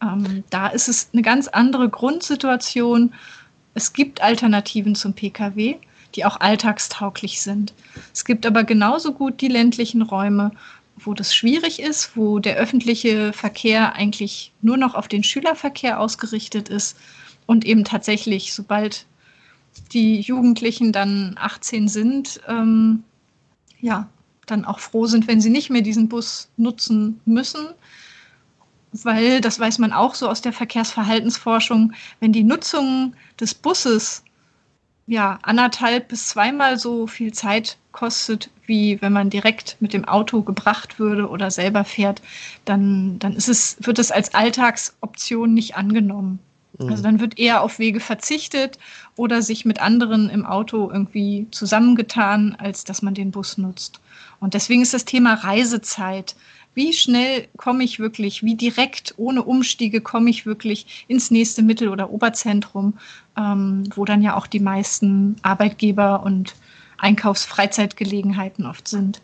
Ähm, 0.02 0.44
da 0.50 0.68
ist 0.68 0.88
es 0.88 1.10
eine 1.14 1.24
ganz 1.24 1.48
andere 1.48 1.90
Grundsituation. 1.90 3.14
Es 3.74 3.94
gibt 3.94 4.22
Alternativen 4.22 4.94
zum 4.94 5.14
Pkw, 5.14 5.78
die 6.16 6.26
auch 6.26 6.40
alltagstauglich 6.40 7.42
sind. 7.42 7.74
Es 8.14 8.26
gibt 8.26 8.46
aber 8.46 8.64
genauso 8.64 9.14
gut 9.14 9.42
die 9.42 9.48
ländlichen 9.48 10.02
Räume, 10.02 10.52
wo 10.98 11.14
das 11.14 11.34
schwierig 11.34 11.82
ist, 11.82 12.16
wo 12.16 12.40
der 12.40 12.58
öffentliche 12.58 13.34
Verkehr 13.34 13.94
eigentlich 13.94 14.52
nur 14.62 14.78
noch 14.78 14.96
auf 14.96 15.08
den 15.08 15.24
Schülerverkehr 15.24 16.00
ausgerichtet 16.00 16.70
ist 16.70 16.98
und 17.46 17.66
eben 17.66 17.84
tatsächlich, 17.84 18.54
sobald 18.54 19.06
die 19.92 20.20
Jugendlichen 20.20 20.92
dann 20.92 21.36
18 21.40 21.88
sind, 21.88 22.42
ähm, 22.48 23.04
ja, 23.80 24.10
dann 24.46 24.66
auch 24.66 24.80
froh 24.80 25.06
sind, 25.06 25.28
wenn 25.28 25.42
sie 25.42 25.50
nicht 25.50 25.70
mehr 25.70 25.82
diesen 25.82 26.10
Bus 26.10 26.50
nutzen 26.58 27.20
müssen. 27.26 27.68
Weil, 28.92 29.40
das 29.40 29.60
weiß 29.60 29.78
man 29.78 29.94
auch 29.94 30.16
so 30.16 30.28
aus 30.28 30.42
der 30.42 30.54
Verkehrsverhaltensforschung, 30.54 31.94
wenn 32.20 32.34
die 32.34 32.44
Nutzung 32.44 33.16
des 33.40 33.54
Busses 33.54 34.24
ja 35.10 35.40
anderthalb 35.42 36.08
bis 36.08 36.28
zweimal 36.28 36.78
so 36.78 37.08
viel 37.08 37.34
Zeit 37.34 37.78
kostet, 37.92 38.50
wie 38.66 39.02
wenn 39.02 39.12
man 39.12 39.30
direkt 39.30 39.78
mit 39.80 39.94
dem 39.94 40.06
Auto 40.06 40.44
gebracht 40.44 41.00
würde 41.00 41.28
oder 41.28 41.50
selber 41.50 41.84
fährt, 41.84 42.22
dann, 42.66 43.18
dann 43.20 43.36
ist 43.36 43.50
es, 43.50 43.78
wird 43.82 44.00
es 44.00 44.12
als 44.12 44.34
Alltagsoption 44.34 45.54
nicht 45.54 45.76
angenommen. 45.76 46.40
Mhm. 46.78 46.90
Also 46.90 47.04
dann 47.04 47.20
wird 47.20 47.40
eher 47.40 47.64
auf 47.64 47.80
Wege 47.80 48.00
verzichtet 48.00 48.78
oder 49.16 49.42
sich 49.42 49.66
mit 49.66 49.82
anderen 49.82 50.30
im 50.30 50.46
Auto 50.46 50.90
irgendwie 50.92 51.48
zusammengetan, 51.52 52.56
als 52.60 52.84
dass 52.84 53.02
man 53.02 53.16
den 53.16 53.32
Bus 53.32 53.58
nutzt. 53.58 54.00
Und 54.40 54.54
deswegen 54.54 54.84
ist 54.84 54.94
das 54.94 55.06
Thema 55.06 55.34
Reisezeit. 55.34 56.36
Wie 56.76 56.94
schnell 56.94 57.48
komme 57.58 57.84
ich 57.84 58.00
wirklich, 58.00 58.44
wie 58.44 58.56
direkt, 58.56 59.14
ohne 59.18 59.44
Umstiege 59.44 60.02
komme 60.02 60.30
ich 60.30 60.46
wirklich 60.46 61.06
ins 61.08 61.32
nächste 61.32 61.62
Mittel- 61.62 61.90
oder 61.90 62.12
Oberzentrum, 62.12 62.94
ähm, 63.38 63.84
wo 63.96 64.06
dann 64.06 64.22
ja 64.22 64.36
auch 64.38 64.48
die 64.48 64.60
meisten 64.60 65.36
Arbeitgeber 65.42 66.24
und 66.24 66.56
Einkaufsfreizeitgelegenheiten 66.98 68.66
oft 68.66 68.88
sind. 68.88 69.22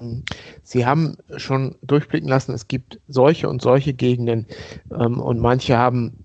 Mhm. 0.00 0.24
Sie 0.62 0.86
haben 0.86 1.16
schon 1.36 1.76
durchblicken 1.82 2.28
lassen, 2.28 2.52
es 2.52 2.68
gibt 2.68 3.00
solche 3.08 3.48
und 3.48 3.62
solche 3.62 3.94
Gegenden 3.94 4.46
ähm, 4.90 5.20
und 5.20 5.38
manche 5.38 5.76
haben, 5.76 6.16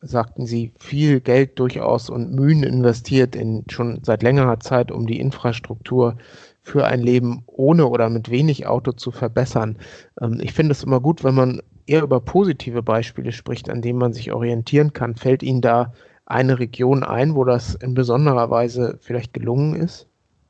sagten 0.00 0.46
Sie, 0.46 0.72
viel 0.78 1.20
Geld 1.20 1.58
durchaus 1.58 2.08
und 2.10 2.32
Mühen 2.32 2.62
investiert 2.62 3.36
in 3.36 3.64
schon 3.70 4.00
seit 4.02 4.22
längerer 4.22 4.60
Zeit, 4.60 4.90
um 4.90 5.06
die 5.06 5.20
Infrastruktur 5.20 6.16
für 6.62 6.86
ein 6.86 7.00
Leben 7.00 7.42
ohne 7.46 7.86
oder 7.86 8.10
mit 8.10 8.30
wenig 8.30 8.66
Auto 8.66 8.92
zu 8.92 9.10
verbessern. 9.10 9.78
Ähm, 10.20 10.40
ich 10.42 10.52
finde 10.52 10.72
es 10.72 10.82
immer 10.82 11.00
gut, 11.00 11.24
wenn 11.24 11.34
man 11.34 11.62
eher 11.86 12.02
über 12.02 12.20
positive 12.20 12.82
Beispiele 12.82 13.32
spricht, 13.32 13.68
an 13.68 13.82
denen 13.82 13.98
man 13.98 14.12
sich 14.12 14.32
orientieren 14.32 14.92
kann. 14.92 15.16
Fällt 15.16 15.42
Ihnen 15.42 15.60
da 15.60 15.92
eine 16.26 16.58
Region 16.58 17.02
ein, 17.02 17.34
wo 17.34 17.44
das 17.44 17.74
in 17.74 17.94
besonderer 17.94 18.50
Weise 18.50 18.98
vielleicht 19.00 19.34
gelungen 19.34 19.74
ist? 19.74 20.06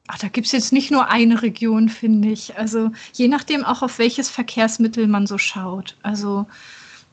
Ach, 0.09 0.19
da 0.19 0.29
gibt 0.29 0.47
es 0.47 0.52
jetzt 0.52 0.73
nicht 0.73 0.90
nur 0.90 1.09
eine 1.09 1.40
Region, 1.40 1.88
finde 1.88 2.29
ich. 2.29 2.59
Also 2.59 2.90
je 3.14 3.29
nachdem 3.29 3.64
auch, 3.64 3.83
auf 3.83 3.99
welches 3.99 4.29
Verkehrsmittel 4.29 5.07
man 5.07 5.26
so 5.26 5.38
schaut. 5.38 5.97
Also 6.02 6.47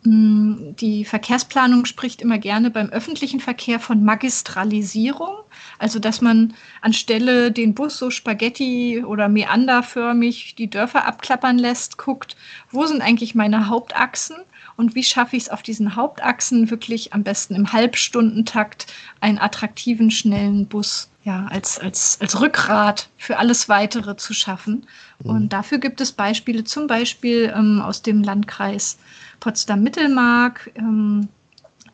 die 0.10 1.06
Verkehrsplanung 1.06 1.86
spricht 1.86 2.22
immer 2.22 2.38
gerne 2.38 2.72
beim 2.72 2.90
öffentlichen 2.90 3.40
Verkehr 3.40 3.80
von 3.80 4.04
Magistralisierung. 4.04 5.36
Also 5.80 6.00
dass 6.00 6.22
man 6.22 6.54
anstelle 6.82 7.52
den 7.52 7.74
Bus 7.74 7.98
so 7.98 8.10
spaghetti- 8.10 9.04
oder 9.04 9.28
meanderförmig 9.28 10.56
die 10.56 10.70
Dörfer 10.70 11.06
abklappern 11.06 11.58
lässt, 11.58 11.98
guckt, 11.98 12.38
wo 12.72 12.86
sind 12.86 13.02
eigentlich 13.02 13.36
meine 13.36 13.68
Hauptachsen 13.68 14.38
und 14.78 14.96
wie 14.96 15.04
schaffe 15.04 15.36
ich 15.36 15.44
es 15.44 15.50
auf 15.50 15.62
diesen 15.62 15.96
Hauptachsen 15.96 16.70
wirklich 16.70 17.14
am 17.14 17.24
besten 17.24 17.56
im 17.56 17.74
Halbstundentakt 17.74 18.88
einen 19.20 19.40
attraktiven, 19.40 20.12
schnellen 20.12 20.68
Bus 20.68 21.10
ja, 21.28 21.46
als, 21.50 21.78
als, 21.78 22.18
als 22.22 22.40
Rückgrat 22.40 23.10
für 23.18 23.38
alles 23.38 23.68
Weitere 23.68 24.16
zu 24.16 24.34
schaffen. 24.34 24.88
Mhm. 25.22 25.30
Und 25.30 25.50
dafür 25.54 25.78
gibt 25.78 26.00
es 26.00 26.14
Beispiele, 26.14 26.64
zum 26.64 26.88
Beispiel 26.88 27.54
ähm, 27.54 27.82
aus 27.82 28.02
dem 28.02 28.24
Landkreis 28.24 28.98
Potsdam-Mittelmark, 29.42 30.72
ähm, 30.76 31.28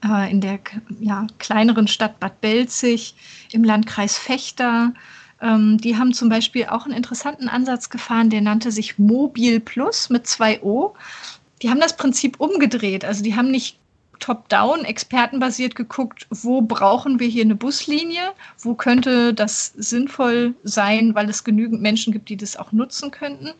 äh, 0.05 0.29
in 0.29 0.39
der 0.39 0.59
ja, 0.99 1.25
kleineren 1.39 1.87
Stadt 1.87 2.19
Bad 2.19 2.41
Belzig, 2.41 3.15
im 3.51 3.63
Landkreis 3.63 4.19
Fechter. 4.19 4.93
Ähm, 5.41 5.79
die 5.79 5.97
haben 5.97 6.13
zum 6.13 6.29
Beispiel 6.29 6.67
auch 6.67 6.85
einen 6.85 6.95
interessanten 6.95 7.49
Ansatz 7.49 7.89
gefahren, 7.89 8.29
der 8.29 8.41
nannte 8.41 8.71
sich 8.71 8.99
Mobil 8.99 9.59
Plus 9.59 10.11
mit 10.11 10.27
zwei 10.27 10.61
O. 10.61 10.93
Die 11.63 11.71
haben 11.71 11.79
das 11.79 11.97
Prinzip 11.97 12.39
umgedreht. 12.39 13.03
Also 13.03 13.23
die 13.23 13.35
haben 13.35 13.49
nicht 13.49 13.79
top-down, 14.19 14.85
expertenbasiert 14.85 15.75
geguckt, 15.75 16.27
wo 16.29 16.61
brauchen 16.61 17.19
wir 17.19 17.27
hier 17.27 17.43
eine 17.43 17.55
Buslinie, 17.55 18.31
wo 18.59 18.73
könnte 18.73 19.33
das 19.33 19.73
sinnvoll 19.75 20.55
sein, 20.63 21.15
weil 21.15 21.29
es 21.29 21.43
genügend 21.43 21.81
Menschen 21.81 22.13
gibt, 22.13 22.29
die 22.29 22.37
das 22.37 22.55
auch 22.55 22.71
nutzen 22.71 23.11
könnten, 23.11 23.51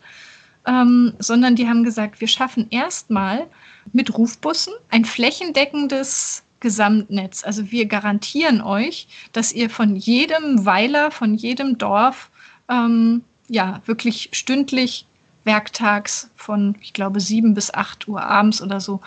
ähm, 0.65 1.13
sondern 1.19 1.55
die 1.55 1.67
haben 1.67 1.83
gesagt, 1.83 2.22
wir 2.22 2.27
schaffen 2.27 2.67
erstmal 2.69 3.48
mit 3.91 4.17
Rufbussen 4.17 4.74
ein 4.89 5.05
flächendeckendes 5.05 6.43
Gesamtnetz. 6.60 7.43
Also 7.43 7.72
wir 7.72 7.86
garantieren 7.88 8.62
euch, 8.62 9.07
dass 9.33 9.51
ihr 9.51 9.69
von 9.69 9.95
jedem 9.95 10.65
Weiler, 10.65 11.12
von 11.12 11.36
jedem 11.36 11.77
Dorf 11.77 12.29
ähm, 12.69 13.24
ja 13.50 13.81
wirklich 13.86 14.29
stündlich 14.31 15.05
werktags 15.43 16.29
von, 16.36 16.75
ich 16.81 16.93
glaube, 16.93 17.19
sieben 17.19 17.53
bis 17.53 17.74
acht 17.74 18.07
Uhr 18.07 18.24
abends 18.24 18.62
oder 18.62 18.79
so 18.79 19.01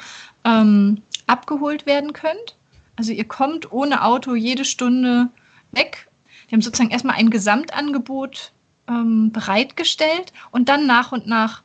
ähm, 0.47 1.03
abgeholt 1.27 1.85
werden 1.85 2.13
könnt. 2.13 2.57
Also 2.97 3.13
ihr 3.13 3.25
kommt 3.25 3.73
ohne 3.73 4.05
Auto 4.05 4.35
jede 4.35 4.65
Stunde 4.65 5.29
weg. 5.73 6.09
Die 6.49 6.55
haben 6.55 6.63
sozusagen 6.63 6.91
erstmal 6.91 7.17
ein 7.17 7.31
Gesamtangebot 7.31 8.53
ähm, 8.89 9.33
bereitgestellt 9.33 10.33
und 10.53 10.69
dann 10.69 10.87
nach 10.87 11.13
und 11.13 11.27
nach 11.27 11.63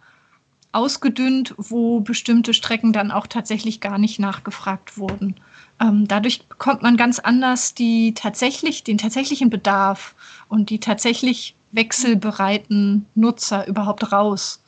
ausgedünnt, 0.73 1.53
wo 1.57 1.99
bestimmte 1.99 2.53
Strecken 2.53 2.93
dann 2.93 3.11
auch 3.11 3.27
tatsächlich 3.27 3.81
gar 3.81 3.97
nicht 3.97 4.19
nachgefragt 4.19 4.97
wurden. 4.97 5.35
Ähm, 5.79 6.07
dadurch 6.07 6.45
bekommt 6.47 6.81
man 6.81 6.97
ganz 6.97 7.19
anders 7.19 7.73
die 7.73 8.13
tatsächlich, 8.13 8.83
den 8.83 8.97
tatsächlichen 8.97 9.49
Bedarf 9.49 10.15
und 10.47 10.69
die 10.69 10.79
tatsächlich 10.79 11.55
wechselbereiten 11.71 13.05
Nutzer 13.15 13.67
überhaupt 13.67 14.11
raus. 14.11 14.63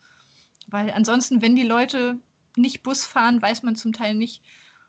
Weil 0.67 0.91
ansonsten, 0.91 1.41
wenn 1.41 1.55
die 1.55 1.63
Leute 1.63 2.20
nicht 2.57 2.83
Bus 2.83 3.05
fahren, 3.05 3.41
weiß 3.41 3.63
man 3.63 3.75
zum 3.75 3.93
Teil 3.93 4.15
nicht, 4.15 4.43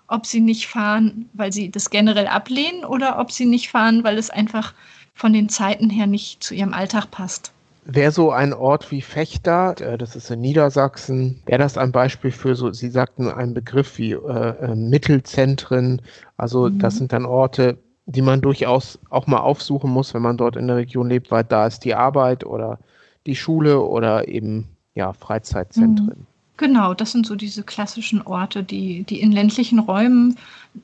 ob 0.09 0.27
sie 0.27 0.41
nicht 0.41 0.67
fahren, 0.67 1.29
weil 1.33 1.53
sie 1.53 1.71
das 1.71 1.91
generell 1.91 2.27
ablehnen 2.27 2.85
oder 2.85 3.19
ob 3.19 3.33
sie 3.33 3.47
nicht 3.47 3.71
fahren, 3.71 4.05
weil 4.05 4.19
es 4.19 4.31
einfach 4.31 4.75
von 5.15 5.33
den 5.33 5.49
Zeiten 5.49 5.91
her 5.91 6.07
nicht 6.07 6.43
zu 6.43 6.55
ihrem 6.55 6.75
Alltag 6.75 7.11
passt. 7.11 7.53
Wäre 7.87 8.13
so 8.13 8.31
ein 8.31 8.55
Ort 8.55 8.91
wie 8.91 9.03
Fechter, 9.03 9.79
äh, 9.81 9.99
das 9.99 10.17
ist 10.17 10.31
in 10.31 10.41
Niedersachsen, 10.41 11.43
wäre 11.47 11.59
das 11.59 11.77
ein 11.77 11.93
Beispiel 11.93 12.31
für 12.31 12.55
so, 12.55 12.73
Sie 12.73 12.89
sagten 12.89 13.29
einen 13.29 13.53
Begriff 13.53 13.99
wie 13.99 14.13
äh, 14.13 14.17
äh, 14.17 14.75
Mittelzentren, 14.75 16.01
also 16.39 16.69
mhm. 16.69 16.79
das 16.79 16.97
sind 16.97 17.13
dann 17.13 17.27
Orte, 17.27 17.79
die 18.07 18.23
man 18.23 18.41
durchaus 18.41 18.99
auch 19.11 19.27
mal 19.27 19.41
aufsuchen 19.41 19.91
muss, 19.91 20.15
wenn 20.15 20.23
man 20.23 20.37
dort 20.37 20.57
in 20.57 20.67
der 20.67 20.77
Region 20.77 21.09
lebt, 21.09 21.31
weil 21.31 21.45
da 21.45 21.67
ist 21.67 21.85
die 21.85 21.95
Arbeit 21.95 22.45
oder 22.45 22.79
die 23.27 23.37
Schule 23.37 23.81
oder 23.81 24.29
eben 24.29 24.77
ja 24.95 25.13
Freizeitzentren. 25.13 26.21
Mhm. 26.21 26.34
Genau, 26.57 26.95
das 26.95 27.13
sind 27.13 27.27
so 27.27 27.35
diese 27.35 27.65
klassischen 27.65 28.23
Orte, 28.23 28.63
die, 28.63 29.03
die 29.05 29.21
in 29.21 29.33
ländlichen 29.33 29.81
Räumen 29.81 30.37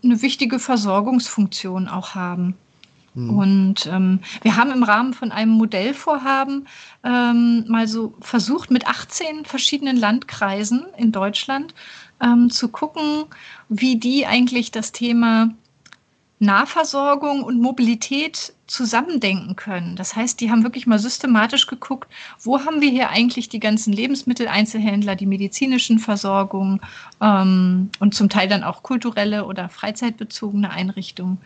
eine 0.02 0.20
wichtige 0.20 0.58
Versorgungsfunktion 0.58 1.86
auch 1.86 2.14
haben. 2.14 2.56
Mhm. 3.14 3.30
Und 3.30 3.86
ähm, 3.86 4.20
wir 4.42 4.56
haben 4.56 4.72
im 4.72 4.82
Rahmen 4.82 5.14
von 5.14 5.30
einem 5.30 5.52
Modellvorhaben 5.52 6.66
ähm, 7.04 7.64
mal 7.68 7.86
so 7.86 8.14
versucht, 8.20 8.70
mit 8.70 8.86
18 8.86 9.44
verschiedenen 9.44 9.96
Landkreisen 9.96 10.86
in 10.96 11.12
Deutschland 11.12 11.74
ähm, 12.20 12.50
zu 12.50 12.68
gucken, 12.68 13.24
wie 13.68 13.96
die 13.96 14.26
eigentlich 14.26 14.70
das 14.70 14.92
Thema 14.92 15.50
Nahversorgung 16.40 17.42
und 17.42 17.60
Mobilität 17.60 18.54
zusammendenken 18.70 19.56
können. 19.56 19.96
Das 19.96 20.14
heißt, 20.14 20.40
die 20.40 20.50
haben 20.50 20.62
wirklich 20.62 20.86
mal 20.86 20.98
systematisch 20.98 21.66
geguckt, 21.66 22.10
wo 22.40 22.60
haben 22.60 22.80
wir 22.80 22.90
hier 22.90 23.10
eigentlich 23.10 23.48
die 23.48 23.60
ganzen 23.60 23.92
Lebensmitteleinzelhändler, 23.92 25.16
die 25.16 25.26
medizinischen 25.26 25.98
Versorgungen 25.98 26.80
ähm, 27.20 27.90
und 27.98 28.14
zum 28.14 28.28
Teil 28.28 28.48
dann 28.48 28.62
auch 28.62 28.82
kulturelle 28.82 29.44
oder 29.44 29.68
freizeitbezogene 29.68 30.70
Einrichtungen, 30.70 31.38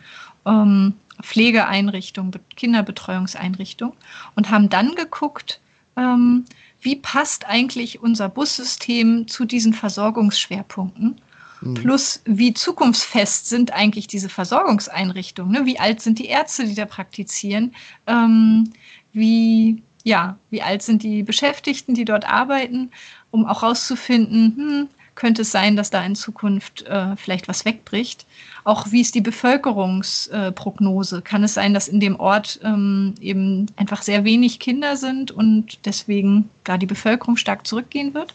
ähm, 0.45 0.93
Pflegeeinrichtungen, 1.21 2.31
Kinderbetreuungseinrichtungen 2.55 3.95
und 4.35 4.51
haben 4.51 4.69
dann 4.69 4.93
geguckt, 4.95 5.59
ähm, 5.97 6.45
wie 6.81 6.95
passt 6.95 7.47
eigentlich 7.47 8.01
unser 8.03 8.29
Bussystem 8.29 9.27
zu 9.27 9.45
diesen 9.45 9.73
Versorgungsschwerpunkten 9.73 11.19
Mhm. 11.61 11.73
Plus, 11.75 12.21
wie 12.25 12.53
zukunftsfest 12.53 13.47
sind 13.47 13.73
eigentlich 13.73 14.07
diese 14.07 14.29
Versorgungseinrichtungen? 14.29 15.51
Ne? 15.51 15.65
Wie 15.65 15.79
alt 15.79 16.01
sind 16.01 16.19
die 16.19 16.27
Ärzte, 16.27 16.65
die 16.65 16.75
da 16.75 16.85
praktizieren? 16.85 17.73
Ähm, 18.07 18.71
wie, 19.13 19.81
ja, 20.03 20.37
wie 20.49 20.61
alt 20.61 20.81
sind 20.81 21.03
die 21.03 21.23
Beschäftigten, 21.23 21.93
die 21.93 22.05
dort 22.05 22.25
arbeiten, 22.25 22.91
um 23.31 23.45
auch 23.45 23.61
herauszufinden, 23.61 24.55
hm, 24.55 24.89
könnte 25.15 25.43
es 25.43 25.51
sein, 25.51 25.75
dass 25.75 25.89
da 25.89 26.05
in 26.05 26.15
Zukunft 26.15 26.83
äh, 26.83 27.15
vielleicht 27.15 27.47
was 27.47 27.65
wegbricht. 27.65 28.25
Auch 28.65 28.91
wie 28.91 29.01
ist 29.01 29.15
die 29.15 29.21
Bevölkerungsprognose? 29.21 31.21
Kann 31.21 31.43
es 31.43 31.53
sein, 31.53 31.73
dass 31.73 31.87
in 31.87 31.99
dem 31.99 32.19
Ort 32.19 32.59
ähm, 32.63 33.15
eben 33.21 33.67
einfach 33.77 34.01
sehr 34.01 34.25
wenig 34.25 34.59
Kinder 34.59 34.97
sind 34.97 35.31
und 35.31 35.85
deswegen 35.85 36.49
da 36.65 36.77
die 36.77 36.85
Bevölkerung 36.85 37.37
stark 37.37 37.65
zurückgehen 37.65 38.13
wird? 38.13 38.33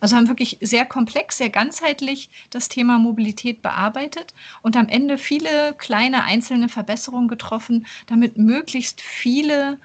Also 0.00 0.16
haben 0.16 0.26
wirklich 0.26 0.58
sehr 0.60 0.84
komplex, 0.84 1.38
sehr 1.38 1.50
ganzheitlich 1.50 2.30
das 2.50 2.68
Thema 2.68 2.98
Mobilität 2.98 3.62
bearbeitet 3.62 4.34
und 4.62 4.76
am 4.76 4.88
Ende 4.88 5.18
viele 5.18 5.74
kleine 5.78 6.24
einzelne 6.24 6.68
Verbesserungen 6.68 7.28
getroffen, 7.28 7.86
damit 8.06 8.36
möglichst 8.36 9.00
viele 9.00 9.78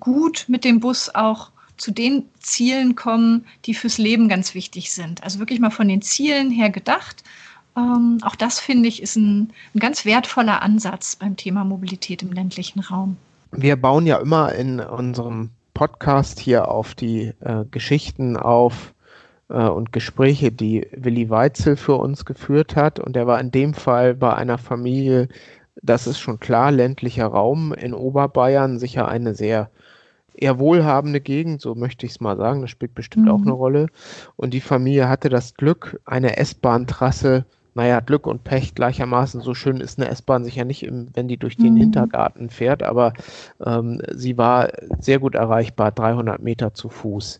gut 0.00 0.46
mit 0.48 0.64
dem 0.64 0.80
Bus 0.80 1.14
auch 1.14 1.50
zu 1.76 1.90
den 1.90 2.24
Zielen 2.40 2.94
kommen, 2.94 3.46
die 3.64 3.74
fürs 3.74 3.98
Leben 3.98 4.28
ganz 4.28 4.54
wichtig 4.54 4.92
sind. 4.92 5.22
Also 5.22 5.38
wirklich 5.38 5.60
mal 5.60 5.70
von 5.70 5.88
den 5.88 6.02
Zielen 6.02 6.50
her 6.50 6.70
gedacht 6.70 7.22
ähm, 7.76 8.18
auch 8.22 8.36
das 8.36 8.58
finde 8.58 8.88
ich 8.88 9.02
ist 9.02 9.16
ein, 9.16 9.52
ein 9.74 9.78
ganz 9.78 10.04
wertvoller 10.04 10.62
Ansatz 10.62 11.16
beim 11.16 11.36
Thema 11.36 11.64
Mobilität 11.64 12.22
im 12.22 12.32
ländlichen 12.32 12.80
Raum. 12.80 13.16
Wir 13.52 13.76
bauen 13.76 14.06
ja 14.06 14.16
immer 14.16 14.54
in 14.54 14.80
unserem 14.80 15.50
Podcast 15.74 16.40
hier 16.40 16.68
auf 16.68 16.94
die 16.94 17.32
äh, 17.40 17.64
Geschichten 17.70 18.36
auf 18.36 18.94
äh, 19.48 19.68
und 19.68 19.92
Gespräche, 19.92 20.50
die 20.50 20.86
Willi 20.92 21.28
Weitzel 21.28 21.76
für 21.76 21.96
uns 21.96 22.24
geführt 22.24 22.76
hat. 22.76 22.98
Und 22.98 23.14
er 23.16 23.26
war 23.26 23.38
in 23.40 23.50
dem 23.50 23.74
Fall 23.74 24.14
bei 24.14 24.34
einer 24.34 24.56
Familie, 24.56 25.28
das 25.82 26.06
ist 26.06 26.18
schon 26.18 26.40
klar, 26.40 26.72
ländlicher 26.72 27.26
Raum 27.26 27.74
in 27.74 27.92
Oberbayern, 27.92 28.78
sicher 28.78 29.06
eine 29.06 29.34
sehr 29.34 29.70
eher 30.36 30.58
wohlhabende 30.58 31.20
Gegend, 31.20 31.60
so 31.60 31.74
möchte 31.74 32.06
ich 32.06 32.12
es 32.12 32.20
mal 32.20 32.36
sagen. 32.36 32.60
Das 32.60 32.70
spielt 32.70 32.94
bestimmt 32.94 33.26
mhm. 33.26 33.32
auch 33.32 33.42
eine 33.42 33.52
Rolle. 33.52 33.86
Und 34.36 34.54
die 34.54 34.60
Familie 34.60 35.08
hatte 35.08 35.28
das 35.28 35.54
Glück, 35.54 36.00
eine 36.04 36.36
S-Bahn-Trasse 36.36 37.44
naja, 37.76 38.00
Glück 38.00 38.26
und 38.26 38.42
Pech 38.42 38.74
gleichermaßen. 38.74 39.42
So 39.42 39.52
schön 39.52 39.82
ist 39.82 39.98
eine 39.98 40.08
S-Bahn 40.08 40.44
sicher 40.44 40.64
nicht, 40.64 40.82
im, 40.82 41.08
wenn 41.12 41.28
die 41.28 41.36
durch 41.36 41.58
den 41.58 41.74
mhm. 41.74 41.80
Hintergarten 41.80 42.48
fährt, 42.48 42.82
aber 42.82 43.12
ähm, 43.64 44.00
sie 44.14 44.38
war 44.38 44.70
sehr 44.98 45.18
gut 45.18 45.34
erreichbar, 45.34 45.92
300 45.92 46.40
Meter 46.40 46.72
zu 46.72 46.88
Fuß. 46.88 47.38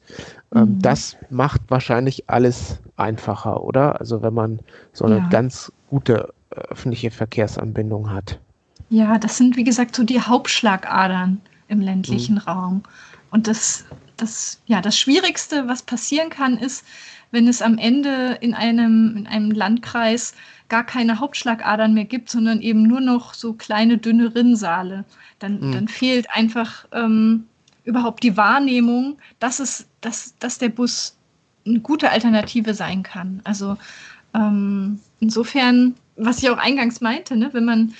Ähm, 0.55 0.61
mhm. 0.61 0.83
Das 0.83 1.17
macht 1.31 1.63
wahrscheinlich 1.69 2.29
alles 2.29 2.81
einfacher, 2.97 3.65
oder? 3.65 3.99
Also 3.99 4.21
wenn 4.21 4.35
man 4.35 4.61
so 4.93 5.07
eine 5.07 5.19
ja. 5.19 5.29
ganz 5.31 5.73
gute 5.89 6.35
äh, 6.51 6.61
öffentliche 6.69 7.11
Verkehrsanbindung 7.11 8.13
hat. 8.13 8.39
Ja, 8.91 9.19
das 9.19 9.39
sind 9.39 9.57
wie 9.57 9.65
gesagt 9.65 9.97
so 9.97 10.05
die 10.05 10.21
Hauptschlagadern 10.21 11.41
im 11.69 11.81
ländlichen 11.81 12.37
mhm. 12.37 12.41
Raum. 12.41 12.83
Und 13.31 13.47
das, 13.47 13.85
das, 14.17 14.61
ja, 14.67 14.81
das 14.81 14.99
Schwierigste, 14.99 15.69
was 15.69 15.83
passieren 15.83 16.31
kann, 16.31 16.59
ist, 16.59 16.85
wenn 17.31 17.49
es 17.49 17.61
am 17.61 17.77
Ende 17.79 18.39
in 18.41 18.55
einem, 18.55 19.17
in 19.17 19.27
einem 19.27 19.51
Landkreis 19.51 20.35
gar 20.69 20.85
keine 20.85 21.21
Hauptschlagadern 21.21 21.95
mehr 21.95 22.05
gibt, 22.05 22.31
sondern 22.31 22.61
eben 22.61 22.83
nur 22.83 23.01
noch 23.01 23.35
so 23.35 23.53
kleine, 23.53 23.99
dünne 23.99 24.35
Rinnsale. 24.35 25.05
Dann, 25.39 25.61
mhm. 25.61 25.73
dann 25.73 25.89
fehlt 25.89 26.31
einfach 26.31 26.87
ähm, 26.93 27.47
überhaupt 27.85 28.23
die 28.23 28.37
Wahrnehmung, 28.37 29.19
dass, 29.39 29.61
es, 29.61 29.87
dass, 30.01 30.35
dass 30.39 30.59
der 30.59 30.71
Bus 30.71 31.17
eine 31.67 31.81
gute 31.81 32.11
Alternative 32.11 32.75
sein 32.75 33.03
kann. 33.03 33.41
Also 33.45 33.77
ähm, 34.35 35.01
insofern, 35.21 35.95
was 36.17 36.43
ich 36.43 36.51
auch 36.51 36.59
eingangs 36.59 37.01
meinte, 37.01 37.37
ne, 37.37 37.51
wenn 37.53 37.65
man 37.65 37.95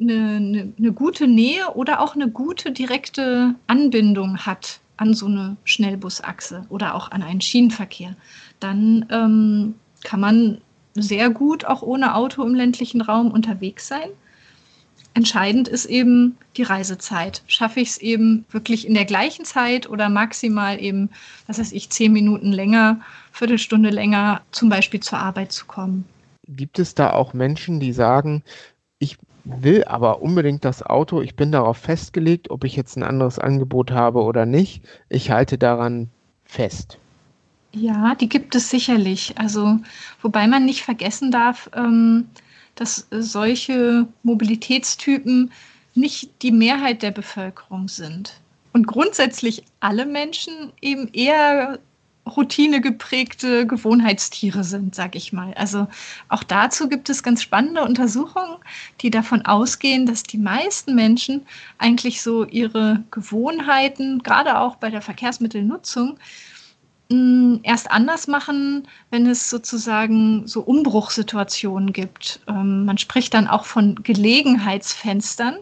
eine, 0.00 0.72
eine, 0.78 0.92
gute 0.92 1.26
Nähe 1.26 1.68
oder 1.74 2.00
auch 2.00 2.14
eine 2.14 2.30
gute 2.30 2.72
direkte 2.72 3.54
Anbindung 3.66 4.38
hat 4.38 4.80
an 4.96 5.14
so 5.14 5.26
eine 5.26 5.56
Schnellbusachse 5.64 6.66
oder 6.68 6.94
auch 6.94 7.10
an 7.10 7.22
einen 7.22 7.40
Schienenverkehr, 7.40 8.14
dann 8.60 9.06
ähm, 9.10 9.74
kann 10.04 10.20
man 10.20 10.60
sehr 10.94 11.30
gut 11.30 11.64
auch 11.64 11.82
ohne 11.82 12.14
Auto 12.14 12.44
im 12.44 12.54
ländlichen 12.54 13.00
Raum 13.00 13.30
unterwegs 13.30 13.88
sein. 13.88 14.10
Entscheidend 15.14 15.66
ist 15.66 15.86
eben 15.86 16.36
die 16.56 16.62
Reisezeit. 16.62 17.42
Schaffe 17.46 17.80
ich 17.80 17.90
es 17.90 17.98
eben 17.98 18.44
wirklich 18.50 18.86
in 18.86 18.94
der 18.94 19.04
gleichen 19.04 19.44
Zeit 19.44 19.88
oder 19.88 20.08
maximal 20.08 20.80
eben, 20.80 21.10
was 21.46 21.58
weiß 21.58 21.72
ich, 21.72 21.90
zehn 21.90 22.12
Minuten 22.12 22.52
länger, 22.52 23.00
Viertelstunde 23.32 23.90
länger 23.90 24.42
zum 24.52 24.68
Beispiel 24.68 25.00
zur 25.00 25.18
Arbeit 25.18 25.52
zu 25.52 25.66
kommen. 25.66 26.04
Gibt 26.46 26.78
es 26.78 26.94
da 26.94 27.12
auch 27.12 27.32
Menschen, 27.32 27.80
die 27.80 27.92
sagen, 27.92 28.42
will 29.44 29.84
aber 29.84 30.22
unbedingt 30.22 30.64
das 30.64 30.82
Auto, 30.82 31.20
ich 31.20 31.36
bin 31.36 31.52
darauf 31.52 31.78
festgelegt, 31.78 32.50
ob 32.50 32.64
ich 32.64 32.76
jetzt 32.76 32.96
ein 32.96 33.02
anderes 33.02 33.38
Angebot 33.38 33.90
habe 33.90 34.22
oder 34.22 34.46
nicht, 34.46 34.82
ich 35.08 35.30
halte 35.30 35.58
daran 35.58 36.08
fest? 36.44 36.98
Ja, 37.72 38.14
die 38.14 38.28
gibt 38.28 38.54
es 38.54 38.68
sicherlich. 38.70 39.38
Also, 39.38 39.78
wobei 40.22 40.46
man 40.46 40.64
nicht 40.64 40.82
vergessen 40.82 41.30
darf, 41.30 41.70
ähm, 41.74 42.28
dass 42.74 43.06
solche 43.10 44.08
Mobilitätstypen 44.22 45.52
nicht 45.94 46.42
die 46.42 46.52
Mehrheit 46.52 47.02
der 47.02 47.10
Bevölkerung 47.10 47.88
sind. 47.88 48.40
Und 48.72 48.86
grundsätzlich 48.86 49.64
alle 49.80 50.06
Menschen 50.06 50.72
eben 50.80 51.08
eher 51.12 51.78
routinegeprägte 52.26 53.66
Gewohnheitstiere 53.66 54.62
sind, 54.62 54.94
sag 54.94 55.16
ich 55.16 55.32
mal. 55.32 55.52
Also 55.54 55.88
auch 56.28 56.42
dazu 56.42 56.88
gibt 56.88 57.10
es 57.10 57.22
ganz 57.22 57.42
spannende 57.42 57.82
Untersuchungen, 57.82 58.56
die 59.00 59.10
davon 59.10 59.42
ausgehen, 59.46 60.06
dass 60.06 60.22
die 60.22 60.38
meisten 60.38 60.94
Menschen 60.94 61.46
eigentlich 61.78 62.22
so 62.22 62.44
ihre 62.44 63.02
Gewohnheiten, 63.10 64.22
gerade 64.22 64.58
auch 64.58 64.76
bei 64.76 64.90
der 64.90 65.02
Verkehrsmittelnutzung, 65.02 66.18
erst 67.64 67.90
anders 67.90 68.28
machen, 68.28 68.86
wenn 69.10 69.26
es 69.26 69.50
sozusagen 69.50 70.46
so 70.46 70.60
Umbruchssituationen 70.60 71.92
gibt. 71.92 72.40
Ähm, 72.46 72.84
man 72.84 72.98
spricht 72.98 73.34
dann 73.34 73.48
auch 73.48 73.64
von 73.64 73.96
Gelegenheitsfenstern. 73.96 75.56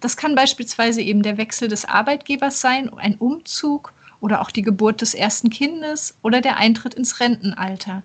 Das 0.00 0.16
kann 0.16 0.34
beispielsweise 0.34 1.02
eben 1.02 1.22
der 1.22 1.36
Wechsel 1.36 1.68
des 1.68 1.84
Arbeitgebers 1.84 2.62
sein, 2.62 2.90
ein 2.94 3.16
Umzug 3.16 3.92
oder 4.20 4.40
auch 4.40 4.50
die 4.50 4.62
Geburt 4.62 5.00
des 5.00 5.14
ersten 5.14 5.50
Kindes 5.50 6.16
oder 6.22 6.40
der 6.40 6.56
Eintritt 6.56 6.94
ins 6.94 7.20
Rentenalter. 7.20 8.02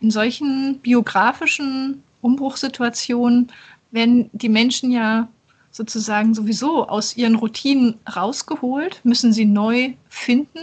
In 0.00 0.10
solchen 0.10 0.78
biografischen 0.80 2.02
Umbruchssituationen 2.20 3.52
werden 3.90 4.30
die 4.32 4.48
Menschen 4.48 4.90
ja 4.90 5.28
sozusagen 5.70 6.34
sowieso 6.34 6.86
aus 6.88 7.16
ihren 7.16 7.34
Routinen 7.34 7.98
rausgeholt, 8.14 9.00
müssen 9.04 9.32
sie 9.32 9.46
neu 9.46 9.94
finden 10.08 10.58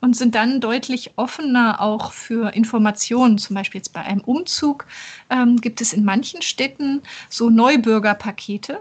und 0.00 0.16
sind 0.16 0.34
dann 0.34 0.60
deutlich 0.60 1.12
offener 1.16 1.80
auch 1.80 2.12
für 2.12 2.54
Informationen. 2.54 3.38
Zum 3.38 3.54
Beispiel 3.54 3.80
jetzt 3.80 3.92
bei 3.92 4.02
einem 4.02 4.20
Umzug 4.20 4.86
ähm, 5.30 5.60
gibt 5.60 5.80
es 5.80 5.92
in 5.92 6.04
manchen 6.04 6.42
Städten 6.42 7.02
so 7.28 7.50
Neubürgerpakete, 7.50 8.80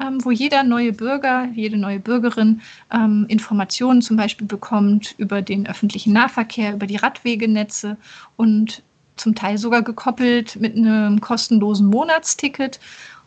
ähm, 0.00 0.24
wo 0.24 0.30
jeder 0.30 0.62
neue 0.64 0.92
Bürger, 0.92 1.48
jede 1.54 1.76
neue 1.76 2.00
Bürgerin 2.00 2.60
ähm, 2.92 3.26
Informationen 3.28 4.02
zum 4.02 4.16
Beispiel 4.16 4.46
bekommt 4.46 5.14
über 5.18 5.42
den 5.42 5.66
öffentlichen 5.66 6.12
Nahverkehr, 6.12 6.74
über 6.74 6.86
die 6.86 6.96
Radwegenetze 6.96 7.96
und 8.36 8.82
zum 9.16 9.34
Teil 9.34 9.58
sogar 9.58 9.82
gekoppelt 9.82 10.56
mit 10.56 10.76
einem 10.76 11.20
kostenlosen 11.20 11.86
Monatsticket, 11.86 12.80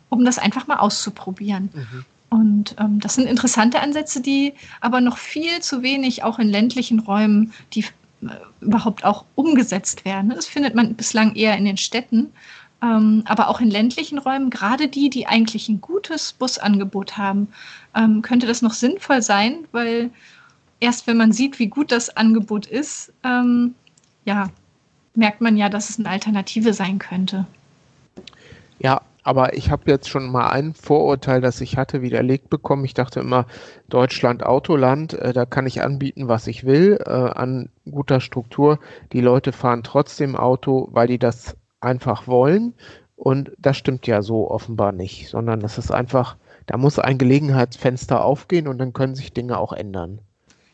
um 0.09 0.25
das 0.25 0.37
einfach 0.37 0.67
mal 0.67 0.77
auszuprobieren. 0.77 1.69
Mhm. 1.73 2.05
Und 2.29 2.75
ähm, 2.77 2.99
das 2.99 3.15
sind 3.15 3.27
interessante 3.27 3.79
Ansätze, 3.79 4.21
die 4.21 4.53
aber 4.81 4.99
noch 4.99 5.17
viel 5.17 5.61
zu 5.61 5.81
wenig 5.81 6.23
auch 6.23 6.39
in 6.39 6.49
ländlichen 6.49 6.99
Räumen, 6.99 7.53
die 7.73 7.85
äh, 8.21 8.27
überhaupt 8.59 9.05
auch 9.05 9.23
umgesetzt 9.35 10.03
werden. 10.03 10.31
Das 10.31 10.45
findet 10.45 10.75
man 10.75 10.95
bislang 10.95 11.35
eher 11.35 11.57
in 11.57 11.63
den 11.63 11.77
Städten, 11.77 12.33
ähm, 12.81 13.23
aber 13.25 13.49
auch 13.49 13.59
in 13.59 13.71
ländlichen 13.71 14.19
Räumen, 14.19 14.49
gerade 14.49 14.87
die, 14.87 15.09
die 15.09 15.27
eigentlich 15.27 15.67
ein 15.69 15.81
gutes 15.81 16.33
Busangebot 16.33 17.17
haben, 17.17 17.47
ähm, 17.95 18.21
könnte 18.21 18.47
das 18.47 18.61
noch 18.61 18.73
sinnvoll 18.73 19.21
sein, 19.21 19.65
weil 19.71 20.11
erst 20.79 21.07
wenn 21.07 21.17
man 21.17 21.31
sieht, 21.31 21.59
wie 21.59 21.67
gut 21.67 21.91
das 21.91 22.15
Angebot 22.15 22.67
ist, 22.67 23.11
ähm, 23.23 23.73
ja, 24.25 24.49
merkt 25.15 25.41
man 25.41 25.57
ja, 25.57 25.69
dass 25.69 25.89
es 25.89 25.97
eine 25.97 26.09
Alternative 26.09 26.73
sein 26.73 26.99
könnte. 26.99 27.47
Ja, 28.79 29.01
aber 29.23 29.55
ich 29.55 29.71
habe 29.71 29.91
jetzt 29.91 30.07
schon 30.07 30.31
mal 30.31 30.51
ein 30.51 30.73
Vorurteil, 30.73 31.41
das 31.41 31.59
ich 31.59 31.75
hatte, 31.75 32.01
widerlegt 32.01 32.49
bekommen. 32.49 32.85
Ich 32.85 32.93
dachte 32.93 33.19
immer, 33.19 33.45
Deutschland 33.89 34.45
Autoland, 34.45 35.13
äh, 35.13 35.33
da 35.33 35.45
kann 35.45 35.65
ich 35.65 35.81
anbieten, 35.81 36.27
was 36.27 36.47
ich 36.47 36.63
will, 36.63 36.99
äh, 37.05 37.11
an 37.11 37.69
guter 37.89 38.21
Struktur. 38.21 38.79
Die 39.11 39.19
Leute 39.19 39.51
fahren 39.51 39.83
trotzdem 39.83 40.35
Auto, 40.35 40.87
weil 40.91 41.07
die 41.07 41.17
das 41.19 41.57
einfach 41.79 42.27
wollen. 42.27 42.73
Und 43.15 43.51
das 43.57 43.77
stimmt 43.77 44.05
ja 44.07 44.21
so 44.21 44.49
offenbar 44.49 44.91
nicht, 44.91 45.29
sondern 45.29 45.61
es 45.61 45.77
ist 45.77 45.91
einfach, 45.91 46.35
da 46.67 46.77
muss 46.77 46.99
ein 46.99 47.17
Gelegenheitsfenster 47.17 48.23
aufgehen 48.23 48.67
und 48.67 48.77
dann 48.77 48.93
können 48.93 49.15
sich 49.15 49.33
Dinge 49.33 49.57
auch 49.57 49.73
ändern. 49.73 50.19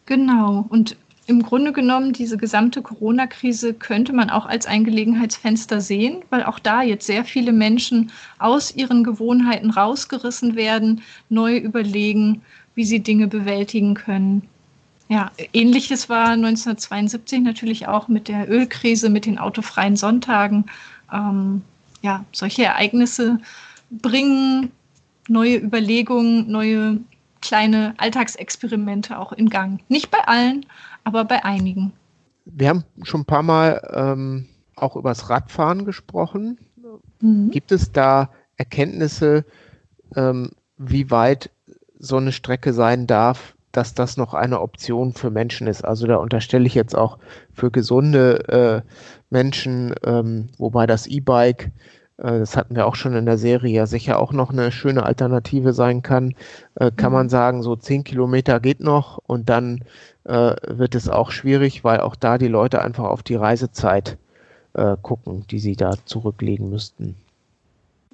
Genau. 0.05 0.65
Und 0.69 0.97
im 1.25 1.41
Grunde 1.41 1.71
genommen, 1.71 2.11
diese 2.11 2.35
gesamte 2.35 2.81
Corona-Krise 2.81 3.73
könnte 3.73 4.11
man 4.11 4.29
auch 4.29 4.45
als 4.45 4.65
ein 4.65 4.83
Gelegenheitsfenster 4.83 5.79
sehen, 5.79 6.21
weil 6.29 6.43
auch 6.43 6.59
da 6.59 6.81
jetzt 6.81 7.07
sehr 7.07 7.23
viele 7.23 7.53
Menschen 7.53 8.11
aus 8.39 8.75
ihren 8.75 9.05
Gewohnheiten 9.05 9.71
rausgerissen 9.71 10.57
werden, 10.57 11.01
neu 11.29 11.57
überlegen, 11.57 12.41
wie 12.75 12.83
sie 12.83 12.99
Dinge 12.99 13.27
bewältigen 13.27 13.93
können. 13.93 14.49
Ja, 15.07 15.31
ähnliches 15.53 16.09
war 16.09 16.29
1972 16.29 17.41
natürlich 17.41 17.87
auch 17.87 18.07
mit 18.07 18.27
der 18.27 18.49
Ölkrise, 18.49 19.09
mit 19.09 19.25
den 19.25 19.37
autofreien 19.37 19.95
Sonntagen. 19.95 20.65
Ähm, 21.13 21.61
ja, 22.01 22.25
solche 22.31 22.63
Ereignisse 22.65 23.39
bringen 23.89 24.71
neue 25.29 25.57
Überlegungen, 25.57 26.51
neue 26.51 26.99
kleine 27.41 27.93
Alltagsexperimente 27.97 29.17
auch 29.17 29.31
in 29.33 29.49
Gang. 29.49 29.81
Nicht 29.89 30.11
bei 30.11 30.19
allen, 30.19 30.65
aber 31.03 31.25
bei 31.25 31.43
einigen. 31.45 31.93
Wir 32.45 32.69
haben 32.69 32.83
schon 33.03 33.21
ein 33.21 33.25
paar 33.25 33.43
Mal 33.43 33.81
ähm, 33.93 34.47
auch 34.75 34.95
über 34.95 35.09
das 35.09 35.29
Radfahren 35.29 35.85
gesprochen. 35.85 36.57
Mhm. 37.21 37.51
Gibt 37.51 37.71
es 37.71 37.91
da 37.91 38.29
Erkenntnisse, 38.57 39.45
ähm, 40.15 40.51
wie 40.77 41.11
weit 41.11 41.51
so 41.97 42.17
eine 42.17 42.31
Strecke 42.31 42.73
sein 42.73 43.07
darf, 43.07 43.55
dass 43.71 43.93
das 43.93 44.17
noch 44.17 44.33
eine 44.33 44.61
Option 44.61 45.13
für 45.13 45.29
Menschen 45.29 45.67
ist? 45.67 45.83
Also 45.83 46.07
da 46.07 46.17
unterstelle 46.17 46.65
ich 46.65 46.75
jetzt 46.75 46.95
auch 46.95 47.17
für 47.53 47.71
gesunde 47.71 48.83
äh, 48.83 48.89
Menschen, 49.33 49.93
ähm, 50.05 50.47
wobei 50.57 50.87
das 50.87 51.07
E-Bike 51.07 51.71
äh, 52.17 52.39
das 52.39 52.55
hatten 52.55 52.75
wir 52.75 52.85
auch 52.87 52.95
schon 52.95 53.13
in 53.13 53.25
der 53.25 53.37
Serie, 53.37 53.73
ja 53.73 53.85
sicher 53.85 54.19
auch 54.19 54.31
noch 54.31 54.51
eine 54.51 54.71
schöne 54.71 55.03
Alternative 55.03 55.73
sein 55.73 56.01
kann, 56.01 56.35
äh, 56.75 56.91
kann 56.91 57.11
mhm. 57.11 57.17
man 57.17 57.29
sagen, 57.29 57.63
so 57.63 57.75
zehn 57.75 58.03
Kilometer 58.03 58.59
geht 58.59 58.79
noch 58.79 59.19
und 59.27 59.49
dann 59.49 59.83
äh, 60.23 60.55
wird 60.67 60.95
es 60.95 61.09
auch 61.09 61.31
schwierig, 61.31 61.83
weil 61.83 61.99
auch 61.99 62.15
da 62.15 62.37
die 62.37 62.47
Leute 62.47 62.81
einfach 62.81 63.05
auf 63.05 63.23
die 63.23 63.35
Reisezeit 63.35 64.17
äh, 64.73 64.95
gucken, 65.01 65.45
die 65.49 65.59
sie 65.59 65.75
da 65.75 65.93
zurücklegen 66.05 66.69
müssten. 66.69 67.15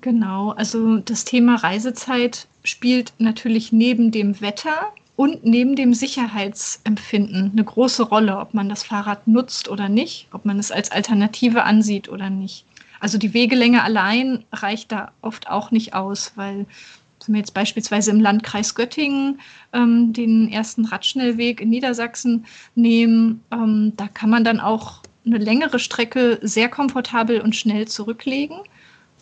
Genau, 0.01 0.51
also 0.51 0.99
das 0.99 1.25
Thema 1.25 1.55
Reisezeit 1.55 2.47
spielt 2.63 3.13
natürlich 3.17 3.73
neben 3.73 4.12
dem 4.12 4.39
Wetter 4.39 4.93
und 5.19 5.43
neben 5.43 5.75
dem 5.75 5.93
Sicherheitsempfinden 5.93 7.51
eine 7.51 7.63
große 7.65 8.03
Rolle, 8.03 8.38
ob 8.38 8.53
man 8.53 8.69
das 8.69 8.84
Fahrrad 8.84 9.27
nutzt 9.27 9.67
oder 9.67 9.89
nicht, 9.89 10.29
ob 10.32 10.45
man 10.45 10.58
es 10.60 10.71
als 10.71 10.93
Alternative 10.93 11.63
ansieht 11.63 12.08
oder 12.08 12.29
nicht. 12.29 12.63
Also 13.01 13.17
die 13.17 13.34
Wegelänge 13.34 13.84
allein 13.84 14.45
reicht 14.53 14.93
da 14.93 15.12
oft 15.21 15.49
auch 15.49 15.71
nicht 15.71 15.93
aus, 15.93 16.32
weil 16.38 16.67
wenn 17.25 17.34
wir 17.34 17.39
jetzt 17.39 17.53
beispielsweise 17.53 18.12
im 18.12 18.21
Landkreis 18.21 18.75
Göttingen 18.75 19.41
ähm, 19.73 20.13
den 20.13 20.49
ersten 20.49 20.86
Radschnellweg 20.86 21.60
in 21.60 21.69
Niedersachsen 21.69 22.45
nehmen, 22.75 23.43
ähm, 23.51 23.91
da 23.97 24.08
kann 24.08 24.29
man 24.29 24.45
dann 24.45 24.62
auch 24.62 25.01
eine 25.25 25.38
längere 25.38 25.79
Strecke 25.79 26.39
sehr 26.43 26.69
komfortabel 26.69 27.41
und 27.41 27.58
schnell 27.58 27.89
zurücklegen. 27.89 28.62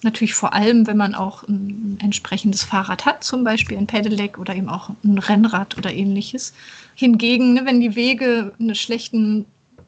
Natürlich 0.04 0.36
vor 0.36 0.54
allem, 0.54 0.86
wenn 0.86 0.98
man 0.98 1.16
auch 1.16 1.44
ein 1.48 1.98
entsprechendes 2.02 2.64
Fahrrad 2.64 3.06
hat, 3.06 3.24
zum 3.24 3.44
Beispiel 3.44 3.78
ein 3.78 3.88
Pedelec 3.88 4.38
oder 4.38 4.56
eben 4.56 4.70
auch 4.70 4.92
ein 5.04 5.18
Rennrad 5.18 5.78
oder 5.78 5.92
ähnliches. 5.92 6.54
Hingegen, 6.94 7.54
ne, 7.54 7.66
wenn 7.66 7.80
die 7.80 7.96
Wege 7.96 8.54
einen 8.60 8.76
schlechten 8.76 9.46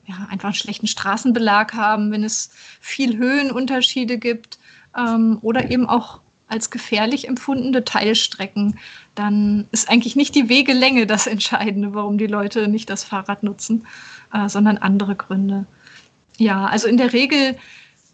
ja, 0.09 0.27
einfach 0.31 0.49
einen 0.49 0.55
schlechten 0.55 0.87
Straßenbelag 0.87 1.73
haben, 1.73 2.11
wenn 2.11 2.23
es 2.23 2.49
viel 2.81 3.17
Höhenunterschiede 3.17 4.17
gibt 4.17 4.57
ähm, 4.97 5.37
oder 5.41 5.69
eben 5.69 5.87
auch 5.87 6.19
als 6.47 6.71
gefährlich 6.71 7.27
empfundene 7.27 7.83
Teilstrecken, 7.83 8.79
dann 9.13 9.67
ist 9.71 9.87
eigentlich 9.87 10.15
nicht 10.15 10.33
die 10.33 10.49
Wegelänge 10.49 11.05
das 11.05 11.27
Entscheidende, 11.27 11.93
warum 11.93 12.17
die 12.17 12.25
Leute 12.25 12.67
nicht 12.67 12.89
das 12.89 13.03
Fahrrad 13.03 13.43
nutzen, 13.43 13.85
äh, 14.33 14.49
sondern 14.49 14.79
andere 14.79 15.15
Gründe. 15.15 15.67
Ja, 16.37 16.65
also 16.65 16.87
in 16.87 16.97
der 16.97 17.13
Regel 17.13 17.55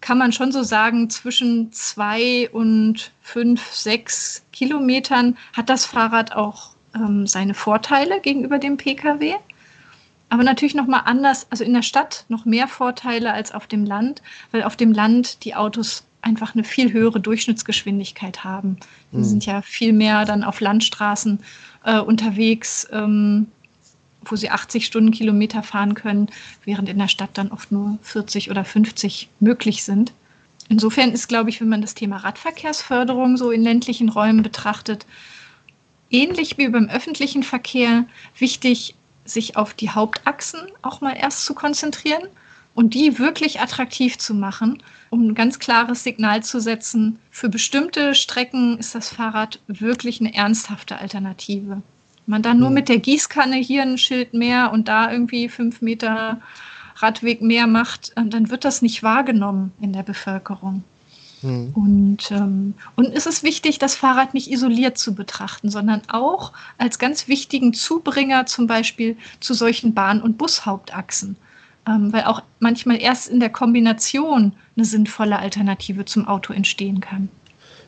kann 0.06 0.20
man 0.20 0.32
schon 0.32 0.52
so 0.52 0.62
sagen, 0.62 1.10
zwischen 1.10 1.72
zwei 1.72 2.50
und 2.52 3.12
fünf, 3.22 3.72
sechs 3.72 4.46
Kilometern 4.52 5.36
hat 5.54 5.70
das 5.70 5.86
Fahrrad 5.86 6.36
auch 6.36 6.76
ähm, 6.94 7.26
seine 7.26 7.56
Vorteile 7.56 8.22
gegenüber 8.22 8.60
dem 8.60 8.78
Pkw 8.78 9.36
aber 10.30 10.44
natürlich 10.44 10.76
noch 10.76 10.88
mal 10.88 11.00
anders, 11.00 11.48
also 11.50 11.64
in 11.64 11.74
der 11.74 11.82
Stadt 11.82 12.26
noch 12.30 12.46
mehr 12.46 12.68
Vorteile 12.68 13.34
als 13.34 13.54
auf 13.54 13.68
dem 13.68 13.86
Land, 13.86 14.22
weil 14.52 14.64
auf 14.64 14.76
dem 14.76 14.92
Land 14.92 15.44
die 15.46 15.56
Autos 15.56 16.04
einfach 16.22 16.56
eine 16.56 16.64
viel 16.64 16.92
höhere 16.92 17.20
Durchschnittsgeschwindigkeit 17.20 18.44
haben. 18.44 18.78
Die 19.12 19.18
mhm. 19.18 19.24
sind 19.24 19.46
ja 19.46 19.62
viel 19.62 19.94
mehr 19.94 20.26
dann 20.26 20.44
auf 20.44 20.60
Landstraßen 20.60 21.40
äh, 21.84 22.00
unterwegs, 22.00 22.88
ähm, 22.92 23.48
wo 24.26 24.36
sie 24.36 24.50
80 24.50 24.86
Stundenkilometer 24.86 25.64
fahren 25.64 25.94
können, 25.94 26.30
während 26.64 26.90
in 26.90 27.00
der 27.00 27.08
Stadt 27.08 27.32
dann 27.34 27.52
oft 27.52 27.72
nur 27.72 27.98
40 28.02 28.52
oder 28.52 28.66
50 28.66 29.30
möglich 29.40 29.84
sind. 29.84 30.14
Insofern 30.68 31.12
ist, 31.12 31.28
glaube 31.28 31.50
ich, 31.50 31.62
wenn 31.62 31.70
man 31.70 31.82
das 31.82 31.94
Thema 31.94 32.18
Radverkehrsförderung 32.18 33.38
so 33.38 33.52
in 33.52 33.64
ländlichen 33.64 34.10
Räumen 34.10 34.42
betrachtet, 34.42 35.06
ähnlich 36.10 36.58
wie 36.58 36.70
beim 36.70 36.90
öffentlichen 36.90 37.44
Verkehr 37.44 38.06
wichtig, 38.38 38.96
sich 39.26 39.58
auf 39.58 39.74
die 39.74 39.90
Hauptachsen 39.90 40.62
auch 40.82 41.02
mal 41.02 41.16
erst 41.16 41.46
zu 41.46 41.54
konzentrieren 41.54 42.28
und 42.76 42.94
die 42.94 43.18
wirklich 43.18 43.60
attraktiv 43.60 44.18
zu 44.18 44.34
machen, 44.34 44.84
um 45.10 45.28
ein 45.28 45.36
ganz 45.36 45.60
klares 45.60 46.04
Signal 46.04 46.44
zu 46.44 46.60
setzen. 46.60 47.20
Für 47.32 47.50
bestimmte 47.50 48.14
Strecken 48.14 48.78
ist 48.78 48.94
das 48.94 49.10
Fahrrad 49.10 49.60
wirklich 49.68 50.20
eine 50.20 50.34
ernsthafte 50.34 50.98
Alternative. 50.98 51.82
Wenn 52.26 52.32
man 52.32 52.42
dann 52.42 52.60
nur 52.60 52.72
mit 52.72 52.90
der 52.90 52.98
Gießkanne 52.98 53.58
hier 53.58 53.84
ein 53.84 53.98
Schild 53.98 54.34
mehr 54.34 54.72
und 54.72 54.88
da 54.88 55.12
irgendwie 55.12 55.48
fünf 55.48 55.82
Meter 55.82 56.42
Radweg 56.98 57.42
mehr 57.42 57.68
macht, 57.68 58.14
äh, 58.16 58.26
dann 58.26 58.50
wird 58.50 58.66
das 58.66 58.82
nicht 58.82 59.04
wahrgenommen 59.04 59.72
in 59.80 59.94
der 59.94 60.04
Bevölkerung. 60.04 60.84
Mhm. 61.42 61.72
Und, 61.74 62.32
ähm, 62.32 62.74
und 62.96 63.14
es 63.14 63.26
ist 63.26 63.44
wichtig, 63.44 63.78
das 63.78 63.96
Fahrrad 63.96 64.34
nicht 64.34 64.50
isoliert 64.50 64.98
zu 64.98 65.14
betrachten, 65.14 65.70
sondern 65.70 66.02
auch 66.08 66.54
als 66.78 66.98
ganz 66.98 67.28
wichtigen 67.28 67.74
Zubringer 67.74 68.46
zum 68.46 68.68
Beispiel 68.68 69.18
zu 69.40 69.54
solchen 69.54 69.94
Bahn- 69.94 70.22
und 70.22 70.38
Bushauptachsen. 70.38 71.36
Ähm, 71.88 72.12
weil 72.12 72.24
auch 72.24 72.42
manchmal 72.60 73.00
erst 73.00 73.28
in 73.28 73.40
der 73.40 73.52
Kombination 73.52 74.54
eine 74.76 74.86
sinnvolle 74.86 75.38
Alternative 75.38 76.06
zum 76.06 76.28
Auto 76.28 76.52
entstehen 76.52 77.00
kann. 77.00 77.30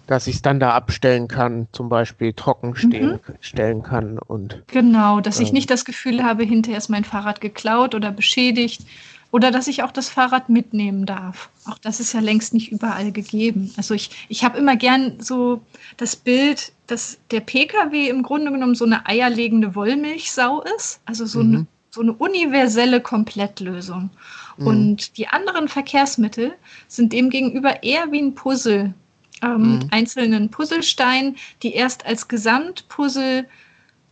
Dass 0.08 0.26
ich 0.28 0.38
es 0.38 0.41
dann 0.41 0.60
da 0.60 0.72
abstellen 0.72 1.28
kann, 1.28 1.67
zum 1.72 1.89
Beispiel 1.89 2.34
trocken 2.34 2.76
stehen, 2.76 3.12
mhm. 3.12 3.36
stellen 3.41 3.84
kann 3.84 4.17
und. 4.17 4.63
Genau, 4.67 5.20
dass 5.20 5.38
ähm, 5.39 5.46
ich 5.46 5.54
nicht 5.54 5.70
das 5.70 5.86
Gefühl 5.86 6.24
habe, 6.24 6.43
hinterher 6.43 6.78
ist 6.78 6.89
mein 6.89 7.04
Fahrrad 7.04 7.41
geklaut 7.41 7.93
oder 7.93 8.12
beschädigt, 8.12 8.82
oder 9.32 9.52
dass 9.52 9.67
ich 9.67 9.84
auch 9.84 9.91
das 9.91 10.10
Fahrrad 10.10 10.50
mitnehmen 10.50 11.06
darf. 11.06 11.50
Auch 11.65 11.78
das 11.78 12.00
ist 12.00 12.13
ja 12.13 12.22
längst 12.22 12.54
nicht 12.54 12.72
überall 12.72 13.12
gegeben. 13.12 13.74
Also 13.76 13.93
ich, 13.93 14.10
ich 14.30 14.43
habe 14.43 14.58
immer 14.58 14.76
gern 14.78 15.20
so 15.20 15.62
das 15.98 16.15
Bild, 16.15 16.72
dass 16.88 17.17
der 17.32 17.41
Pkw 17.41 18.08
im 18.08 18.24
Grunde 18.24 18.52
genommen 18.52 18.76
so 18.76 18.86
eine 18.86 19.06
eierlegende 19.06 19.76
Wollmilchsau 19.76 20.63
ist. 20.78 21.02
Also 21.06 21.26
so, 21.26 21.43
mhm. 21.43 21.54
eine, 21.56 21.67
so 21.91 22.02
eine 22.02 22.13
universelle 22.13 23.02
Komplettlösung. 23.02 24.10
Mhm. 24.58 24.67
Und 24.67 25.17
die 25.17 25.28
anderen 25.28 25.67
Verkehrsmittel 25.67 26.54
sind 26.88 27.12
demgegenüber 27.12 27.84
eher 27.84 28.12
wie 28.12 28.22
ein 28.22 28.34
Puzzle 28.34 28.93
ähm, 29.41 29.58
mhm. 29.58 29.73
mit 29.73 29.93
einzelnen 29.93 30.50
Puzzlesteinen, 30.50 31.36
die 31.63 31.73
erst 31.73 32.06
als 32.06 32.28
Gesamtpuzzle 32.28 33.45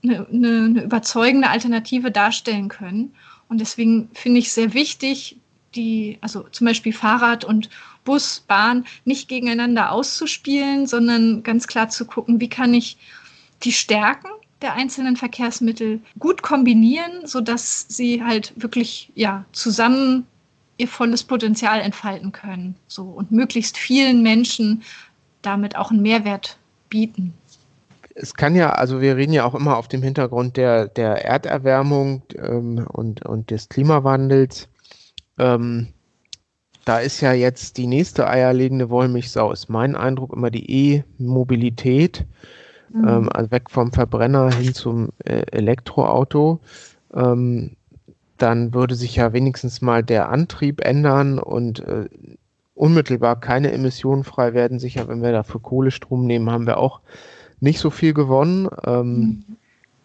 eine, 0.03 0.27
eine, 0.31 0.65
eine 0.65 0.83
überzeugende 0.83 1.49
Alternative 1.49 2.11
darstellen 2.11 2.69
können. 2.69 3.13
Und 3.47 3.61
deswegen 3.61 4.09
finde 4.13 4.39
ich 4.39 4.51
sehr 4.51 4.73
wichtig, 4.73 5.38
die, 5.75 6.17
also 6.21 6.43
zum 6.51 6.67
Beispiel 6.67 6.93
Fahrrad 6.93 7.43
und 7.43 7.69
Bus, 8.03 8.43
Bahn 8.47 8.85
nicht 9.03 9.27
gegeneinander 9.27 9.91
auszuspielen, 9.91 10.88
sondern 10.88 11.43
ganz 11.43 11.67
klar 11.67 11.89
zu 11.89 12.05
gucken, 12.05 12.39
wie 12.39 12.49
kann 12.49 12.73
ich 12.73 12.97
die 13.63 13.71
Stärken 13.73 14.29
der 14.61 14.73
einzelnen 14.73 15.17
Verkehrsmittel 15.17 15.99
gut 16.17 16.41
kombinieren, 16.41 17.25
sodass 17.25 17.85
sie 17.89 18.23
halt 18.23 18.53
wirklich 18.55 19.11
ja, 19.15 19.45
zusammen 19.51 20.25
ihr 20.77 20.88
volles 20.88 21.23
Potenzial 21.23 21.81
entfalten 21.81 22.31
können. 22.31 22.75
So 22.88 23.03
und 23.03 23.31
möglichst 23.31 23.77
vielen 23.77 24.21
Menschen 24.21 24.83
damit 25.45 25.75
auch 25.75 25.91
einen 25.91 26.01
Mehrwert 26.01 26.58
bieten 26.89 27.34
es 28.15 28.34
kann 28.34 28.55
ja, 28.55 28.71
also 28.71 29.01
wir 29.01 29.17
reden 29.17 29.34
ja 29.34 29.43
auch 29.43 29.53
immer 29.53 29.77
auf 29.77 29.89
dem 29.89 30.01
Hintergrund 30.01 30.55
der, 30.55 30.88
der 30.88 31.25
Erderwärmung 31.25 32.23
ähm, 32.36 32.88
und, 32.88 33.25
und 33.25 33.51
des 33.51 33.67
Klimawandels. 33.67 34.69
Ähm, 35.38 35.88
da 36.86 36.99
ist 36.99 37.19
ja 37.19 37.34
jetzt 37.34 37.77
die 37.77 37.88
nächste 37.88 38.27
eierlegende 38.27 38.89
Wollmilchsau, 38.89 39.51
ist 39.51 39.69
mein 39.69 39.95
Eindruck 39.95 40.34
immer 40.34 40.49
die 40.49 40.95
E-Mobilität. 40.95 42.25
Mhm. 42.93 43.08
Ähm, 43.08 43.29
also 43.34 43.51
weg 43.51 43.69
vom 43.69 43.91
Verbrenner 43.91 44.49
hin 44.53 44.73
zum 44.73 45.10
äh, 45.25 45.43
Elektroauto. 45.51 46.62
Ähm, 47.13 47.75
dann 48.38 48.73
würde 48.73 48.95
sich 48.95 49.17
ja 49.17 49.34
wenigstens 49.34 49.81
mal 49.81 50.03
der 50.03 50.29
Antrieb 50.29 50.81
ändern 50.86 51.38
und 51.39 51.79
äh, 51.79 52.08
unmittelbar 52.75 53.39
keine 53.39 53.71
Emissionen 53.71 54.23
frei 54.23 54.53
werden. 54.53 54.79
Sicher, 54.79 55.07
wenn 55.07 55.23
wir 55.23 55.31
dafür 55.31 55.61
Kohlestrom 55.61 56.25
nehmen, 56.25 56.51
haben 56.51 56.67
wir 56.67 56.77
auch 56.77 56.99
nicht 57.59 57.79
so 57.79 57.89
viel 57.89 58.13
gewonnen. 58.13 58.67
Ähm, 58.85 59.17
mhm. 59.17 59.43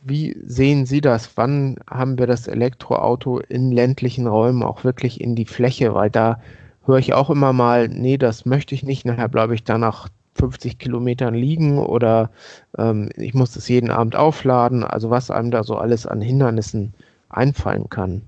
Wie 0.03 0.37
sehen 0.47 0.87
Sie 0.87 1.03
das? 1.03 1.37
Wann 1.37 1.77
haben 1.89 2.19
wir 2.19 2.27
das 2.27 2.47
Elektroauto 2.47 3.39
in 3.41 3.71
ländlichen 3.71 4.27
Räumen 4.27 4.63
auch 4.63 4.85
wirklich 4.85 5.21
in 5.21 5.35
die 5.35 5.45
Fläche? 5.45 5.95
Weil 5.95 6.09
da 6.09 6.41
höre 6.87 6.99
ich 6.99 7.13
auch 7.13 7.29
immer 7.29 7.53
mal, 7.53 7.89
nee, 7.89 8.17
das 8.17 8.47
möchte 8.47 8.75
ich 8.75 8.83
nicht. 8.83 9.05
Nachher 9.05 9.29
bleibe 9.29 9.55
ich 9.55 9.65
da 9.65 9.77
nach 9.77 10.09
50 10.37 10.79
Kilometern 10.79 11.35
liegen 11.35 11.79
oder 11.79 12.31
ähm, 12.79 13.11
ich 13.17 13.35
muss 13.35 13.53
das 13.53 13.69
jeden 13.69 13.91
Abend 13.91 14.17
aufladen. 14.17 14.85
Also 14.85 15.11
was 15.11 15.31
einem 15.31 15.51
da 15.51 15.65
so 15.65 15.77
alles 15.77 16.07
an 16.07 16.23
Hindernissen 16.23 16.95
einfallen 17.29 17.91
kann. 17.91 18.23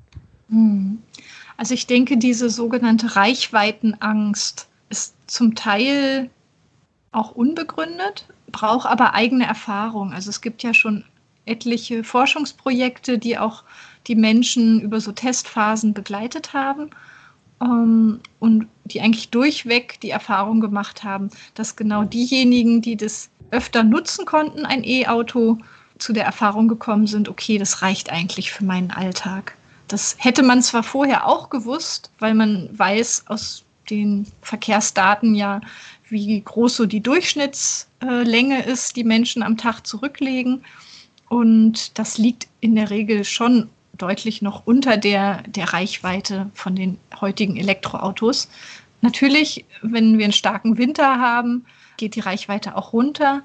Hm. 0.51 0.99
Also 1.57 1.75
ich 1.75 1.87
denke, 1.87 2.17
diese 2.17 2.51
sogenannte 2.51 3.17
Reichweitenangst 3.17 4.69
ist 4.89 5.15
zum 5.27 5.55
Teil 5.55 6.31
auch 7.13 7.33
unbegründet, 7.33 8.27
braucht 8.51 8.87
aber 8.87 9.15
eigene 9.15 9.47
Erfahrung. 9.47 10.13
Also 10.13 10.31
es 10.31 10.41
gibt 10.41 10.63
ja 10.63 10.75
schon 10.75 11.05
etliche 11.45 12.05
Forschungsprojekte, 12.05 13.19
die 13.19 13.39
auch 13.39 13.65
die 14.07 14.15
Menschen 14.15 14.81
über 14.81 15.01
so 15.01 15.13
Testphasen 15.13 15.95
begleitet 15.95 16.53
haben 16.53 16.91
ähm, 17.61 18.21
und 18.39 18.69
die 18.85 19.01
eigentlich 19.01 19.31
durchweg 19.31 20.01
die 20.01 20.11
Erfahrung 20.11 20.61
gemacht 20.61 21.05
haben, 21.05 21.31
dass 21.55 21.77
genau 21.77 22.05
diejenigen, 22.05 22.83
die 22.83 22.97
das 22.97 23.31
öfter 23.51 23.83
nutzen 23.83 24.25
konnten, 24.25 24.65
ein 24.67 24.85
E-Auto, 24.85 25.59
zu 25.99 26.13
der 26.13 26.25
Erfahrung 26.25 26.67
gekommen 26.67 27.07
sind, 27.07 27.29
okay, 27.29 27.59
das 27.59 27.81
reicht 27.81 28.11
eigentlich 28.11 28.51
für 28.51 28.65
meinen 28.65 28.91
Alltag. 28.91 29.57
Das 29.93 30.17
hätte 30.19 30.43
man 30.43 30.63
zwar 30.63 30.83
vorher 30.83 31.27
auch 31.29 31.51
gewusst, 31.51 32.11
weil 32.19 32.33
man 32.33 32.71
weiß 32.73 33.25
aus 33.27 33.63
den 33.91 34.27
Verkehrsdaten 34.41 35.35
ja, 35.35 35.61
wie 36.09 36.41
groß 36.41 36.77
so 36.77 36.87
die 36.87 37.03
Durchschnittslänge 37.03 38.63
ist, 38.65 38.97
die 38.97 39.05
Menschen 39.05 39.43
am 39.43 39.59
Tag 39.59 39.87
zurücklegen. 39.87 40.65
Und 41.29 41.99
das 41.99 42.17
liegt 42.17 42.49
in 42.61 42.75
der 42.75 42.89
Regel 42.89 43.25
schon 43.25 43.69
deutlich 43.99 44.41
noch 44.41 44.63
unter 44.65 44.97
der, 44.97 45.43
der 45.43 45.75
Reichweite 45.75 46.51
von 46.55 46.75
den 46.75 46.99
heutigen 47.21 47.59
Elektroautos. 47.59 48.49
Natürlich, 49.03 49.67
wenn 49.83 50.17
wir 50.17 50.25
einen 50.25 50.33
starken 50.33 50.79
Winter 50.79 51.19
haben, 51.19 51.67
geht 51.99 52.15
die 52.15 52.21
Reichweite 52.21 52.77
auch 52.77 52.95
runter. 52.95 53.43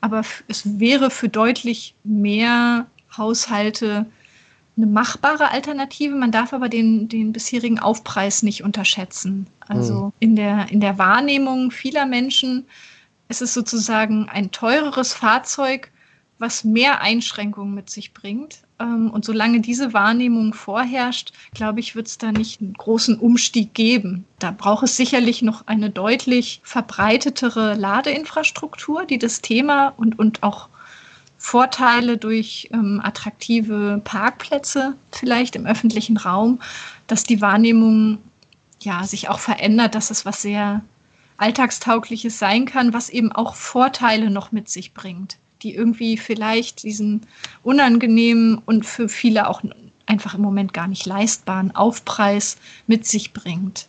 Aber 0.00 0.22
es 0.46 0.78
wäre 0.78 1.10
für 1.10 1.28
deutlich 1.28 1.96
mehr 2.04 2.86
Haushalte 3.16 4.06
eine 4.78 4.86
machbare 4.86 5.50
Alternative. 5.50 6.14
Man 6.14 6.32
darf 6.32 6.52
aber 6.52 6.68
den, 6.68 7.08
den 7.08 7.32
bisherigen 7.32 7.78
Aufpreis 7.78 8.42
nicht 8.42 8.62
unterschätzen. 8.62 9.46
Also 9.66 10.06
mhm. 10.06 10.12
in, 10.20 10.36
der, 10.36 10.70
in 10.70 10.80
der 10.80 10.96
Wahrnehmung 10.96 11.70
vieler 11.70 12.06
Menschen 12.06 12.66
ist 13.28 13.42
es 13.42 13.52
sozusagen 13.52 14.28
ein 14.30 14.50
teureres 14.52 15.12
Fahrzeug, 15.12 15.90
was 16.38 16.64
mehr 16.64 17.00
Einschränkungen 17.00 17.74
mit 17.74 17.90
sich 17.90 18.14
bringt. 18.14 18.62
Ähm, 18.78 19.10
und 19.10 19.24
solange 19.24 19.60
diese 19.60 19.92
Wahrnehmung 19.92 20.54
vorherrscht, 20.54 21.32
glaube 21.52 21.80
ich, 21.80 21.96
wird 21.96 22.06
es 22.06 22.16
da 22.16 22.30
nicht 22.30 22.60
einen 22.60 22.74
großen 22.74 23.18
Umstieg 23.18 23.74
geben. 23.74 24.24
Da 24.38 24.52
braucht 24.52 24.84
es 24.84 24.96
sicherlich 24.96 25.42
noch 25.42 25.66
eine 25.66 25.90
deutlich 25.90 26.60
verbreitetere 26.62 27.74
Ladeinfrastruktur, 27.74 29.04
die 29.04 29.18
das 29.18 29.42
Thema 29.42 29.88
und, 29.96 30.18
und 30.18 30.44
auch 30.44 30.68
Vorteile 31.38 32.18
durch 32.18 32.68
ähm, 32.72 33.00
attraktive 33.02 34.00
Parkplätze 34.04 34.94
vielleicht 35.12 35.56
im 35.56 35.66
öffentlichen 35.66 36.16
Raum, 36.16 36.60
dass 37.06 37.24
die 37.24 37.40
Wahrnehmung 37.40 38.18
ja 38.80 39.04
sich 39.04 39.28
auch 39.28 39.38
verändert, 39.38 39.94
dass 39.94 40.10
es 40.10 40.26
was 40.26 40.42
sehr 40.42 40.82
alltagstaugliches 41.36 42.38
sein 42.38 42.66
kann, 42.66 42.92
was 42.92 43.08
eben 43.08 43.32
auch 43.32 43.54
Vorteile 43.54 44.30
noch 44.30 44.52
mit 44.52 44.68
sich 44.68 44.92
bringt 44.92 45.38
die 45.62 45.74
irgendwie 45.74 46.16
vielleicht 46.16 46.82
diesen 46.82 47.22
unangenehmen 47.62 48.58
und 48.64 48.86
für 48.86 49.08
viele 49.08 49.48
auch 49.48 49.62
einfach 50.06 50.34
im 50.34 50.40
Moment 50.40 50.72
gar 50.72 50.86
nicht 50.86 51.06
leistbaren 51.06 51.74
Aufpreis 51.74 52.56
mit 52.86 53.06
sich 53.06 53.32
bringt. 53.32 53.88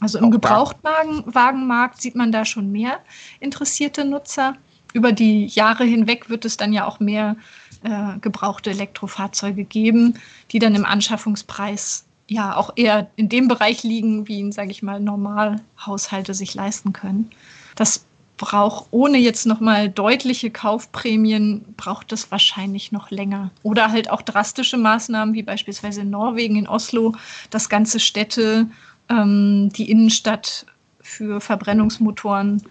Also 0.00 0.18
im 0.18 0.30
Gebrauchtwagenmarkt 0.30 2.00
sieht 2.00 2.16
man 2.16 2.32
da 2.32 2.44
schon 2.44 2.72
mehr 2.72 2.98
interessierte 3.40 4.04
Nutzer. 4.04 4.56
Über 4.92 5.12
die 5.12 5.46
Jahre 5.46 5.84
hinweg 5.84 6.28
wird 6.28 6.44
es 6.44 6.56
dann 6.56 6.72
ja 6.72 6.86
auch 6.86 7.00
mehr 7.00 7.36
äh, 7.82 8.18
gebrauchte 8.20 8.70
Elektrofahrzeuge 8.70 9.64
geben, 9.64 10.14
die 10.50 10.58
dann 10.58 10.74
im 10.74 10.84
Anschaffungspreis 10.84 12.04
ja 12.28 12.56
auch 12.56 12.72
eher 12.76 13.10
in 13.16 13.28
dem 13.28 13.48
Bereich 13.48 13.82
liegen, 13.82 14.28
wie 14.28 14.38
ihn, 14.38 14.52
sage 14.52 14.70
ich 14.70 14.82
mal, 14.82 15.00
Normalhaushalte 15.00 16.34
sich 16.34 16.54
leisten 16.54 16.92
können. 16.92 17.30
Das 17.74 18.04
braucht, 18.36 18.86
ohne 18.90 19.18
jetzt 19.18 19.46
nochmal 19.46 19.88
deutliche 19.88 20.50
Kaufprämien, 20.50 21.64
braucht 21.76 22.10
das 22.10 22.30
wahrscheinlich 22.30 22.90
noch 22.90 23.10
länger. 23.10 23.50
Oder 23.62 23.92
halt 23.92 24.10
auch 24.10 24.22
drastische 24.22 24.78
Maßnahmen, 24.78 25.34
wie 25.34 25.42
beispielsweise 25.42 26.00
in 26.00 26.10
Norwegen, 26.10 26.56
in 26.56 26.66
Oslo, 26.66 27.14
dass 27.50 27.68
ganze 27.68 28.00
Städte 28.00 28.66
ähm, 29.08 29.70
die 29.76 29.90
Innenstadt 29.90 30.66
für 31.00 31.40
Verbrennungsmotoren 31.40 32.62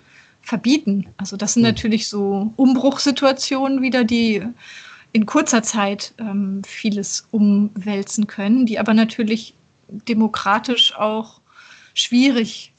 verbieten. 0.42 1.08
Also 1.18 1.38
das 1.38 1.54
sind 1.54 1.64
hm. 1.64 1.70
natürlich 1.70 2.08
so 2.08 2.54
Umbruchssituationen 2.56 3.82
wieder, 3.82 4.04
die 4.04 4.44
in 5.14 5.26
kurzer 5.26 5.62
Zeit 5.62 6.14
ähm, 6.18 6.62
vieles 6.66 7.28
umwälzen 7.32 8.28
können, 8.28 8.66
die 8.66 8.80
aber 8.80 8.94
natürlich 8.94 9.54
demokratisch 10.08 10.96
auch 10.96 11.42
schwierig 11.94 12.72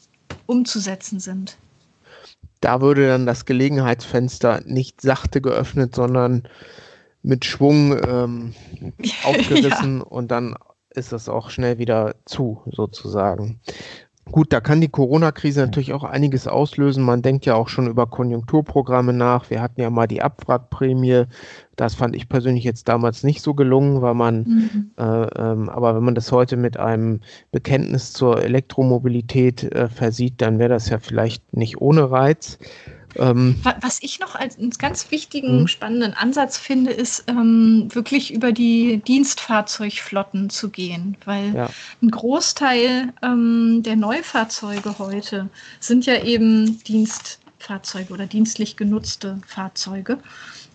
umzusetzen 0.47 1.21
sind 1.21 1.57
da 2.63 2.81
würde 2.81 3.09
dann 3.09 3.27
das 3.27 3.45
Gelegenheitsfenster 3.45 4.63
nicht 4.65 5.01
sachte 5.03 5.41
geöffnet, 5.43 5.95
sondern 5.95 6.45
mit 7.23 7.45
Schwung 7.45 7.99
ähm, 8.07 8.55
aufgerissen 9.25 9.99
ja. 9.99 10.05
und 10.05 10.31
dann 10.31 10.57
ist 10.91 11.13
es 11.13 11.29
auch 11.29 11.51
schnell 11.51 11.79
wieder 11.79 12.15
zu, 12.25 12.63
sozusagen. 12.67 13.61
Gut, 14.33 14.51
da 14.51 14.63
kann 14.63 14.81
die 14.81 14.89
Corona-Krise 14.89 15.61
natürlich 15.61 15.93
auch 15.93 16.05
einiges 16.05 16.49
auslösen. 16.49 17.05
Man 17.05 17.21
denkt 17.21 17.45
ja 17.45 17.55
auch 17.55 17.69
schon 17.69 17.87
über 17.87 18.07
Konjunkturprogramme 18.07 19.13
nach. 19.13 19.51
Wir 19.51 19.61
hatten 19.61 19.83
ja 19.83 19.91
mal 19.91 20.07
die 20.07 20.23
Abwrackprämie. 20.23 21.25
Das 21.77 21.95
fand 21.95 22.17
ich 22.17 22.31
persönlich 22.31 22.65
jetzt 22.65 22.89
damals 22.89 23.25
nicht 23.25 23.43
so 23.43 23.53
gelungen, 23.53 24.01
weil 24.01 24.15
man, 24.15 24.39
mhm. 24.39 24.91
äh, 24.97 25.03
ähm, 25.03 25.69
aber 25.69 25.95
wenn 25.95 26.03
man 26.03 26.15
das 26.15 26.33
heute 26.33 26.57
mit 26.57 26.79
einem 26.79 27.21
Bekenntnis 27.51 28.15
zur 28.15 28.43
Elektromobilität 28.43 29.65
äh, 29.65 29.89
versieht, 29.89 30.41
dann 30.41 30.59
wäre 30.59 30.71
das 30.71 30.89
ja 30.89 30.99
vielleicht 30.99 31.55
nicht 31.55 31.83
ohne 31.83 32.11
Reiz. 32.11 32.59
Ähm, 33.17 33.61
Was 33.81 33.99
ich 34.01 34.21
noch 34.21 34.35
als 34.35 34.59
einen 34.59 34.71
ganz 34.71 35.11
wichtigen, 35.11 35.63
mhm. 35.63 35.69
spannenden 35.69 36.15
Ansatz 36.15 36.59
finde, 36.59 36.93
ist 36.93 37.25
ähm, 37.29 37.89
wirklich 37.93 38.33
über 38.33 38.53
die 38.53 39.03
Dienstfahrzeugflotten 39.07 40.51
zu 40.51 40.71
gehen, 40.71 41.17
weil 41.25 41.55
ja. 41.55 41.71
ein 42.03 42.11
Großteil 42.11 43.13
ähm, 43.23 43.83
der 43.83 43.97
Neufahrzeuge 43.97 44.99
heute 44.99 45.49
sind 45.81 46.07
ja 46.07 46.23
eben 46.23 46.83
Dienstfahrzeuge 46.85 48.13
oder 48.13 48.27
dienstlich 48.27 48.77
genutzte 48.77 49.41
Fahrzeuge. 49.47 50.19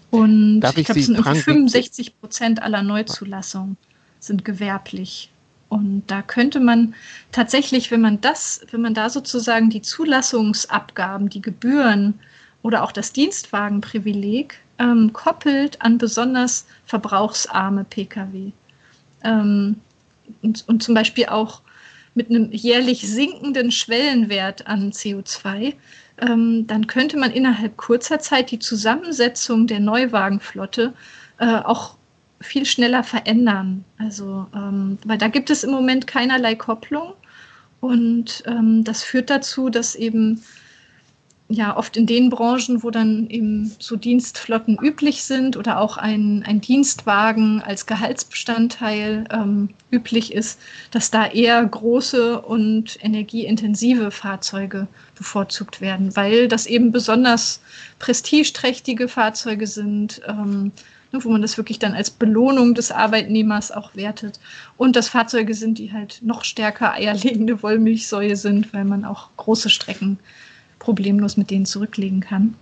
Und 0.10 0.62
Darf 0.62 0.74
ich, 0.74 0.80
ich 0.80 0.86
glaube, 0.86 1.00
es 1.00 1.06
sind 1.08 1.18
irgendwie 1.18 1.42
65 1.42 2.20
Prozent 2.20 2.62
aller 2.62 2.82
Neuzulassungen 2.82 3.78
sind 4.20 4.46
gewerblich. 4.46 5.30
Und 5.70 6.04
da 6.08 6.22
könnte 6.22 6.60
man 6.60 6.96
tatsächlich, 7.32 7.92
wenn 7.92 8.02
man 8.02 8.22
das, 8.22 8.62
wenn 8.72 8.82
man 8.82 8.94
da 8.94 9.10
sozusagen 9.10 9.70
die 9.70 9.82
Zulassungsabgaben, 9.82 11.30
die 11.30 11.42
Gebühren 11.42 12.20
oder 12.62 12.84
auch 12.84 12.92
das 12.92 13.12
Dienstwagenprivileg 13.12 14.60
ähm, 14.80 15.12
koppelt 15.14 15.82
an 15.82 15.98
besonders 15.98 16.66
verbrauchsarme 16.86 17.84
Pkw. 17.84 18.52
Ähm, 19.24 19.76
und, 20.42 20.68
und 20.68 20.84
zum 20.84 20.94
Beispiel 20.96 21.28
auch 21.28 21.62
mit 22.14 22.30
einem 22.30 22.52
jährlich 22.52 23.08
sinkenden 23.08 23.72
Schwellenwert 23.72 24.68
an 24.68 24.92
CO2, 24.92 25.76
ähm, 26.20 26.66
dann 26.66 26.88
könnte 26.88 27.18
man 27.18 27.32
innerhalb 27.32 27.78
kurzer 27.78 28.20
Zeit 28.20 28.52
die 28.52 28.60
Zusammensetzung 28.60 29.68
der 29.68 29.80
Neuwagenflotte 29.80 30.94
äh, 31.40 31.60
auch 31.60 31.97
viel 32.40 32.66
schneller 32.66 33.04
verändern. 33.04 33.84
Also, 33.98 34.48
ähm, 34.56 34.98
weil 35.06 35.18
da 35.18 35.28
gibt 35.28 35.50
es 35.50 35.64
im 35.64 35.72
Moment 35.72 36.08
keinerlei 36.08 36.56
Kopplung. 36.56 37.14
Und 37.80 38.44
ähm, 38.46 38.84
das 38.84 39.04
führt 39.04 39.30
dazu, 39.30 39.70
dass 39.70 39.96
eben 39.96 40.42
ja 41.50 41.78
oft 41.78 41.96
in 41.96 42.06
den 42.06 42.30
Branchen, 42.30 42.84
wo 42.84 42.92
dann 42.92 43.30
eben 43.30 43.72
so 43.80 43.96
Dienstflotten 43.96 44.78
üblich 44.82 45.24
sind 45.24 45.56
oder 45.56 45.80
auch 45.80 45.98
ein, 45.98 46.44
ein 46.46 46.60
Dienstwagen 46.60 47.62
als 47.62 47.86
Gehaltsbestandteil 47.86 49.26
ähm, 49.32 49.70
üblich 49.90 50.34
ist, 50.34 50.60
dass 50.92 51.10
da 51.10 51.26
eher 51.28 51.64
große 51.64 52.42
und 52.42 52.98
energieintensive 53.02 54.12
Fahrzeuge 54.12 54.88
bevorzugt 55.16 55.80
werden, 55.80 56.16
weil 56.16 56.48
das 56.50 56.66
eben 56.66 56.92
besonders 56.92 57.62
prestigeträchtige 58.00 59.08
Fahrzeuge 59.08 59.68
sind, 59.68 60.22
ähm, 60.28 60.72
wo 61.24 61.30
man 61.30 61.42
das 61.42 61.58
wirklich 61.58 61.80
dann 61.80 61.94
als 61.94 62.10
Belohnung 62.10 62.74
des 62.74 62.92
Arbeitnehmers 62.92 63.72
auch 63.72 63.96
wertet. 63.96 64.40
Und 64.78 64.96
dass 64.96 65.10
Fahrzeuge 65.10 65.54
sind, 65.54 65.78
die 65.78 65.92
halt 65.92 66.20
noch 66.22 66.44
stärker 66.44 66.94
eierlegende 66.94 67.62
Wollmilchsäue 67.64 68.36
sind, 68.36 68.74
weil 68.74 68.86
man 68.86 69.06
auch 69.06 69.30
große 69.38 69.70
Strecken 69.70 70.20
problemlos 70.80 71.38
mit 71.38 71.52
denen 71.52 71.66
zurücklegen 71.66 72.20
kann. 72.20 72.56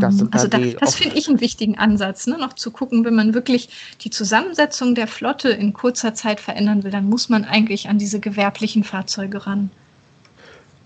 Das 0.00 0.20
ähm, 0.20 0.28
also 0.30 0.46
da, 0.46 0.58
das 0.58 0.94
finde 0.94 1.16
ich 1.16 1.28
einen 1.28 1.40
wichtigen 1.40 1.76
Ansatz, 1.76 2.26
ne? 2.26 2.38
noch 2.38 2.52
zu 2.52 2.70
gucken, 2.70 3.04
wenn 3.04 3.14
man 3.14 3.34
wirklich 3.34 3.68
die 4.02 4.10
Zusammensetzung 4.10 4.94
der 4.94 5.08
Flotte 5.08 5.48
in 5.48 5.72
kurzer 5.72 6.14
Zeit 6.14 6.40
verändern 6.40 6.84
will, 6.84 6.92
dann 6.92 7.08
muss 7.08 7.28
man 7.28 7.44
eigentlich 7.44 7.88
an 7.88 7.98
diese 7.98 8.20
gewerblichen 8.20 8.84
Fahrzeuge 8.84 9.46
ran. 9.46 9.70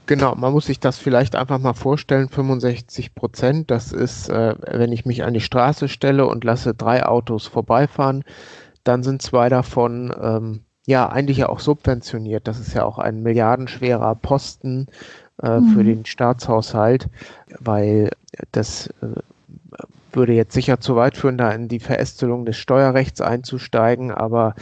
Genau, 0.06 0.34
man 0.36 0.52
muss 0.52 0.66
sich 0.66 0.78
das 0.78 0.98
vielleicht 0.98 1.34
einfach 1.34 1.58
mal 1.58 1.74
vorstellen, 1.74 2.28
65 2.28 3.14
Prozent, 3.14 3.70
das 3.70 3.92
ist, 3.92 4.28
äh, 4.28 4.54
wenn 4.70 4.92
ich 4.92 5.04
mich 5.04 5.24
an 5.24 5.34
die 5.34 5.40
Straße 5.40 5.88
stelle 5.88 6.26
und 6.26 6.44
lasse 6.44 6.74
drei 6.74 7.04
Autos 7.04 7.46
vorbeifahren, 7.46 8.24
dann 8.84 9.02
sind 9.02 9.20
zwei 9.20 9.48
davon 9.48 10.14
ähm, 10.20 10.60
ja 10.86 11.08
eigentlich 11.08 11.38
ja 11.38 11.48
auch 11.48 11.58
subventioniert. 11.58 12.46
Das 12.46 12.60
ist 12.60 12.72
ja 12.72 12.84
auch 12.84 12.98
ein 12.98 13.22
milliardenschwerer 13.22 14.14
Posten 14.14 14.86
äh, 15.42 15.58
mhm. 15.58 15.74
für 15.74 15.82
den 15.82 16.06
Staatshaushalt, 16.06 17.08
weil 17.58 18.10
das 18.52 18.86
äh, 19.02 19.20
würde 20.16 20.32
jetzt 20.32 20.54
sicher 20.54 20.80
zu 20.80 20.96
weit 20.96 21.16
führen, 21.16 21.38
da 21.38 21.52
in 21.52 21.68
die 21.68 21.80
Verästelung 21.80 22.44
des 22.44 22.56
Steuerrechts 22.56 23.20
einzusteigen, 23.20 24.10
aber 24.10 24.54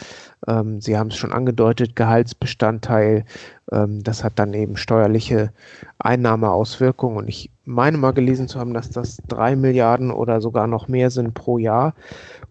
ähm, 0.47 0.81
Sie 0.81 0.99
haben 0.99 1.09
es 1.09 1.17
schon 1.17 1.33
angedeutet, 1.33 1.97
Gehaltsbestandteil, 1.97 3.25
ähm, 3.73 4.03
das 4.03 4.25
hat 4.25 4.39
dann 4.39 4.53
eben 4.53 4.77
steuerliche 4.77 5.53
Einnahmeauswirkungen 5.99 7.17
und 7.19 7.29
ich 7.29 7.51
meine 7.65 7.97
mal 7.97 8.13
gelesen 8.13 8.49
zu 8.49 8.59
haben, 8.59 8.75
dass 8.75 8.91
das 8.91 9.19
drei 9.29 9.57
Milliarden 9.57 10.11
oder 10.11 10.41
sogar 10.41 10.67
noch 10.67 10.89
mehr 10.89 11.11
sind 11.11 11.33
pro 11.35 11.59
Jahr 11.59 11.95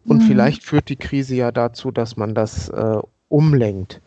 und 0.06 0.24
mhm. 0.24 0.28
vielleicht 0.28 0.64
führt 0.64 0.90
die 0.90 0.96
Krise 0.96 1.36
ja 1.36 1.52
dazu, 1.52 1.92
dass 1.92 2.18
man 2.18 2.34
das 2.34 2.70
äh, 2.70 2.98
umlenkt. 3.30 4.02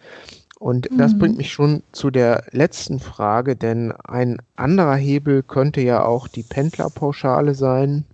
Und 0.59 0.89
das 0.97 1.15
mhm. 1.15 1.19
bringt 1.19 1.37
mich 1.37 1.53
schon 1.53 1.83
zu 1.93 2.11
der 2.11 2.45
letzten 2.51 2.99
Frage, 2.99 3.57
denn 3.57 3.93
ein 3.93 4.39
anderer 4.57 4.97
Hebel 4.97 5.43
könnte 5.43 5.83
ja 5.83 6.05
auch 6.05 6.29
die 6.29 6.43
Pendlerpauschale 6.43 7.55
sein. 7.55 8.05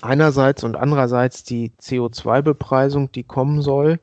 Einerseits 0.00 0.62
und 0.64 0.76
andererseits 0.76 1.42
die 1.42 1.72
CO2-Bepreisung, 1.80 3.10
die 3.12 3.24
kommen 3.24 3.62
soll. 3.62 3.98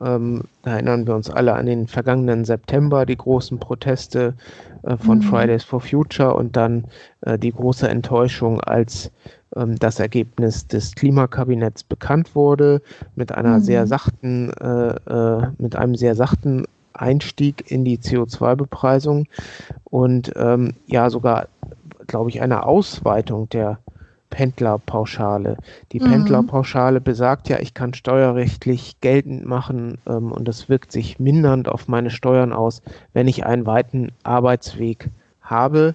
Ähm, 0.00 0.44
da 0.62 0.72
erinnern 0.72 1.06
wir 1.06 1.14
uns 1.14 1.30
alle 1.30 1.54
an 1.54 1.66
den 1.66 1.88
vergangenen 1.88 2.44
September, 2.44 3.06
die 3.06 3.16
großen 3.16 3.58
Proteste 3.58 4.34
äh, 4.82 4.96
von 4.96 5.18
mhm. 5.18 5.22
Fridays 5.22 5.64
for 5.64 5.80
Future 5.80 6.34
und 6.34 6.56
dann 6.56 6.84
äh, 7.22 7.38
die 7.38 7.52
große 7.52 7.88
Enttäuschung, 7.88 8.60
als 8.60 9.10
ähm, 9.56 9.76
das 9.78 9.98
Ergebnis 9.98 10.66
des 10.68 10.94
Klimakabinetts 10.94 11.82
bekannt 11.82 12.34
wurde, 12.34 12.80
mit 13.16 13.32
einer 13.32 13.58
mhm. 13.58 13.62
sehr 13.62 13.86
sachten, 13.86 14.50
äh, 14.52 14.94
äh 14.94 15.48
mit 15.58 15.74
einem 15.76 15.96
sehr 15.96 16.14
sachten 16.14 16.66
Einstieg 16.92 17.70
in 17.70 17.84
die 17.84 17.98
CO2-Bepreisung 17.98 19.26
und 19.84 20.32
ähm, 20.36 20.74
ja 20.86 21.10
sogar, 21.10 21.48
glaube 22.06 22.30
ich, 22.30 22.40
eine 22.40 22.64
Ausweitung 22.64 23.48
der 23.50 23.78
Pendlerpauschale. 24.30 25.56
Die 25.92 26.00
mhm. 26.00 26.10
Pendlerpauschale 26.10 27.00
besagt 27.00 27.48
ja, 27.48 27.58
ich 27.60 27.74
kann 27.74 27.94
steuerrechtlich 27.94 29.00
geltend 29.00 29.46
machen 29.46 29.98
ähm, 30.06 30.32
und 30.32 30.46
das 30.46 30.68
wirkt 30.68 30.92
sich 30.92 31.18
mindernd 31.18 31.68
auf 31.68 31.88
meine 31.88 32.10
Steuern 32.10 32.52
aus, 32.52 32.82
wenn 33.12 33.28
ich 33.28 33.46
einen 33.46 33.66
weiten 33.66 34.12
Arbeitsweg 34.22 35.10
habe. 35.40 35.94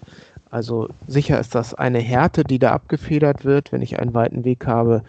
Also 0.50 0.90
sicher 1.08 1.40
ist 1.40 1.56
das 1.56 1.74
eine 1.74 2.00
Härte, 2.00 2.44
die 2.44 2.60
da 2.60 2.74
abgefedert 2.74 3.46
wird, 3.46 3.72
wenn 3.72 3.82
ich 3.82 4.00
einen 4.00 4.14
weiten 4.14 4.44
Weg 4.44 4.68
habe, 4.68 5.04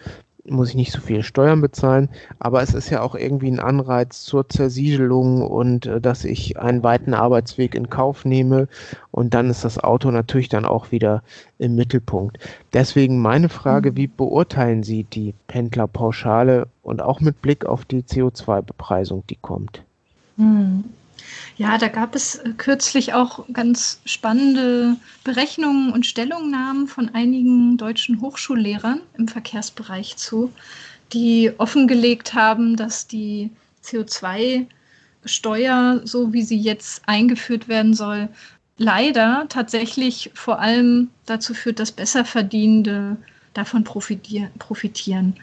muss 0.45 0.69
ich 0.69 0.75
nicht 0.75 0.91
so 0.91 0.99
viel 0.99 1.23
Steuern 1.23 1.61
bezahlen, 1.61 2.09
aber 2.39 2.61
es 2.61 2.73
ist 2.73 2.89
ja 2.89 3.01
auch 3.01 3.15
irgendwie 3.15 3.49
ein 3.49 3.59
Anreiz 3.59 4.23
zur 4.23 4.49
Zersiedelung 4.49 5.41
und 5.41 5.85
äh, 5.85 6.01
dass 6.01 6.25
ich 6.25 6.59
einen 6.59 6.83
weiten 6.83 7.13
Arbeitsweg 7.13 7.75
in 7.75 7.89
Kauf 7.89 8.25
nehme 8.25 8.67
und 9.11 9.33
dann 9.33 9.49
ist 9.49 9.63
das 9.63 9.79
Auto 9.79 10.11
natürlich 10.11 10.49
dann 10.49 10.65
auch 10.65 10.91
wieder 10.91 11.23
im 11.59 11.75
Mittelpunkt. 11.75 12.39
Deswegen 12.73 13.19
meine 13.19 13.49
Frage, 13.49 13.91
mhm. 13.91 13.97
wie 13.97 14.07
beurteilen 14.07 14.83
Sie 14.83 15.03
die 15.03 15.33
Pendlerpauschale 15.47 16.67
und 16.81 17.01
auch 17.01 17.21
mit 17.21 17.41
Blick 17.41 17.65
auf 17.65 17.85
die 17.85 18.01
CO2-Bepreisung, 18.01 19.23
die 19.29 19.37
kommt? 19.41 19.83
Mhm. 20.35 20.83
Ja, 21.57 21.77
da 21.77 21.87
gab 21.87 22.15
es 22.15 22.35
äh, 22.35 22.49
kürzlich 22.57 23.13
auch 23.13 23.45
ganz 23.53 24.01
spannende 24.05 24.97
Berechnungen 25.23 25.93
und 25.93 26.05
Stellungnahmen 26.05 26.87
von 26.87 27.09
einigen 27.13 27.77
deutschen 27.77 28.21
Hochschullehrern 28.21 29.01
im 29.17 29.27
Verkehrsbereich 29.27 30.17
zu, 30.17 30.51
die 31.13 31.51
offengelegt 31.57 32.33
haben, 32.33 32.75
dass 32.75 33.07
die 33.07 33.51
CO2-Steuer, 33.83 36.01
so 36.05 36.33
wie 36.33 36.41
sie 36.41 36.57
jetzt 36.57 37.03
eingeführt 37.07 37.67
werden 37.67 37.93
soll, 37.93 38.29
leider 38.77 39.45
tatsächlich 39.49 40.31
vor 40.33 40.59
allem 40.59 41.11
dazu 41.25 41.53
führt, 41.53 41.79
dass 41.79 41.91
Besserverdienende 41.91 43.17
davon 43.53 43.83
profitieren. 43.83 45.35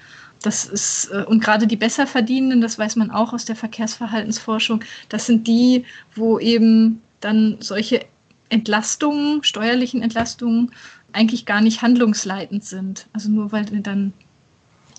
Das 0.42 0.64
ist, 0.64 1.10
äh, 1.12 1.24
und 1.24 1.42
gerade 1.42 1.66
die 1.66 1.76
Besserverdienenden, 1.76 2.60
das 2.60 2.78
weiß 2.78 2.96
man 2.96 3.10
auch 3.10 3.32
aus 3.32 3.44
der 3.44 3.56
Verkehrsverhaltensforschung, 3.56 4.82
das 5.08 5.26
sind 5.26 5.46
die, 5.46 5.84
wo 6.14 6.38
eben 6.38 7.02
dann 7.20 7.56
solche 7.60 8.06
Entlastungen, 8.48 9.44
steuerlichen 9.44 10.02
Entlastungen, 10.02 10.72
eigentlich 11.12 11.46
gar 11.46 11.60
nicht 11.60 11.82
handlungsleitend 11.82 12.64
sind. 12.64 13.06
Also 13.12 13.30
nur 13.30 13.52
weil 13.52 13.70
wir 13.70 13.80
dann 13.80 14.12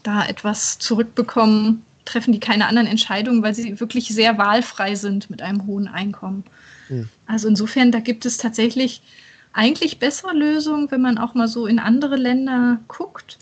da 0.03 0.25
etwas 0.25 0.79
zurückbekommen, 0.79 1.83
treffen 2.05 2.33
die 2.33 2.39
keine 2.39 2.67
anderen 2.67 2.87
Entscheidungen, 2.87 3.43
weil 3.43 3.53
sie 3.53 3.79
wirklich 3.79 4.07
sehr 4.07 4.37
wahlfrei 4.37 4.95
sind 4.95 5.29
mit 5.29 5.41
einem 5.41 5.65
hohen 5.65 5.87
Einkommen. 5.87 6.43
Mhm. 6.89 7.09
Also 7.27 7.47
insofern, 7.47 7.91
da 7.91 7.99
gibt 7.99 8.25
es 8.25 8.37
tatsächlich 8.37 9.01
eigentlich 9.53 9.99
bessere 9.99 10.33
Lösungen, 10.33 10.89
wenn 10.91 11.01
man 11.01 11.17
auch 11.17 11.33
mal 11.33 11.47
so 11.47 11.67
in 11.67 11.79
andere 11.79 12.15
Länder 12.15 12.79
guckt. 12.87 13.37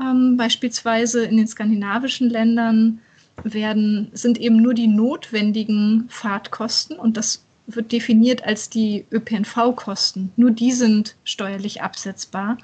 Ähm, 0.00 0.36
beispielsweise 0.36 1.24
in 1.24 1.36
den 1.36 1.46
skandinavischen 1.46 2.28
Ländern 2.28 3.00
werden, 3.44 4.08
sind 4.12 4.38
eben 4.38 4.56
nur 4.56 4.74
die 4.74 4.86
notwendigen 4.86 6.06
Fahrtkosten 6.08 6.98
und 6.98 7.16
das 7.16 7.44
wird 7.66 7.92
definiert 7.92 8.44
als 8.44 8.70
die 8.70 9.04
ÖPNV-Kosten. 9.10 10.32
Nur 10.36 10.50
die 10.50 10.72
sind 10.72 11.16
steuerlich 11.24 11.82
absetzbar. 11.82 12.58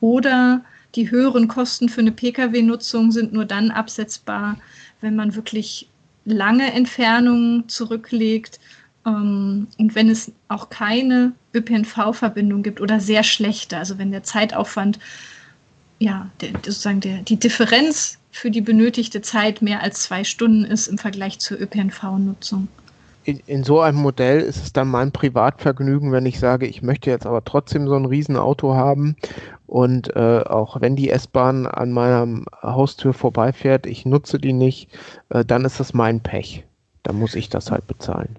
Oder 0.00 0.62
die 0.94 1.10
höheren 1.10 1.48
Kosten 1.48 1.88
für 1.88 2.00
eine 2.00 2.12
Pkw-Nutzung 2.12 3.10
sind 3.10 3.32
nur 3.32 3.44
dann 3.44 3.70
absetzbar, 3.70 4.58
wenn 5.00 5.16
man 5.16 5.34
wirklich 5.34 5.88
lange 6.24 6.72
Entfernungen 6.72 7.68
zurücklegt 7.68 8.60
ähm, 9.06 9.66
und 9.78 9.94
wenn 9.94 10.08
es 10.08 10.32
auch 10.48 10.70
keine 10.70 11.32
ÖPNV-Verbindung 11.54 12.62
gibt 12.62 12.80
oder 12.80 13.00
sehr 13.00 13.24
schlechte, 13.24 13.76
also 13.76 13.98
wenn 13.98 14.12
der 14.12 14.22
Zeitaufwand 14.22 14.98
ja, 16.04 16.28
der, 16.40 16.50
sozusagen 16.50 17.00
der, 17.00 17.18
die 17.22 17.38
Differenz 17.38 18.18
für 18.30 18.50
die 18.50 18.60
benötigte 18.60 19.22
Zeit 19.22 19.62
mehr 19.62 19.82
als 19.82 20.02
zwei 20.02 20.22
Stunden 20.22 20.64
ist 20.64 20.86
im 20.86 20.98
Vergleich 20.98 21.38
zur 21.38 21.58
ÖPNV-Nutzung. 21.60 22.68
In, 23.24 23.40
in, 23.46 23.64
so 23.64 23.80
einem 23.80 23.98
Modell 23.98 24.40
ist 24.40 24.62
es 24.62 24.72
dann 24.74 24.88
mein 24.88 25.12
Privatvergnügen, 25.12 26.12
wenn 26.12 26.26
ich 26.26 26.38
sage, 26.38 26.66
ich 26.66 26.82
möchte 26.82 27.08
jetzt 27.08 27.24
aber 27.24 27.42
trotzdem 27.42 27.88
so 27.88 27.94
ein 27.94 28.04
Riesenauto 28.04 28.74
haben 28.74 29.16
und 29.66 30.14
äh, 30.14 30.42
auch 30.44 30.82
wenn 30.82 30.94
die 30.94 31.08
S-Bahn 31.08 31.66
an 31.66 31.90
meiner 31.90 32.44
Haustür 32.62 33.14
vorbeifährt, 33.14 33.86
ich 33.86 34.04
nutze 34.04 34.38
die 34.38 34.52
nicht, 34.52 34.90
äh, 35.30 35.42
dann 35.42 35.64
ist 35.64 35.80
das 35.80 35.94
mein 35.94 36.20
Pech. 36.20 36.64
Da 37.02 37.14
muss 37.14 37.34
ich 37.34 37.48
das 37.48 37.70
halt 37.70 37.86
bezahlen. 37.86 38.36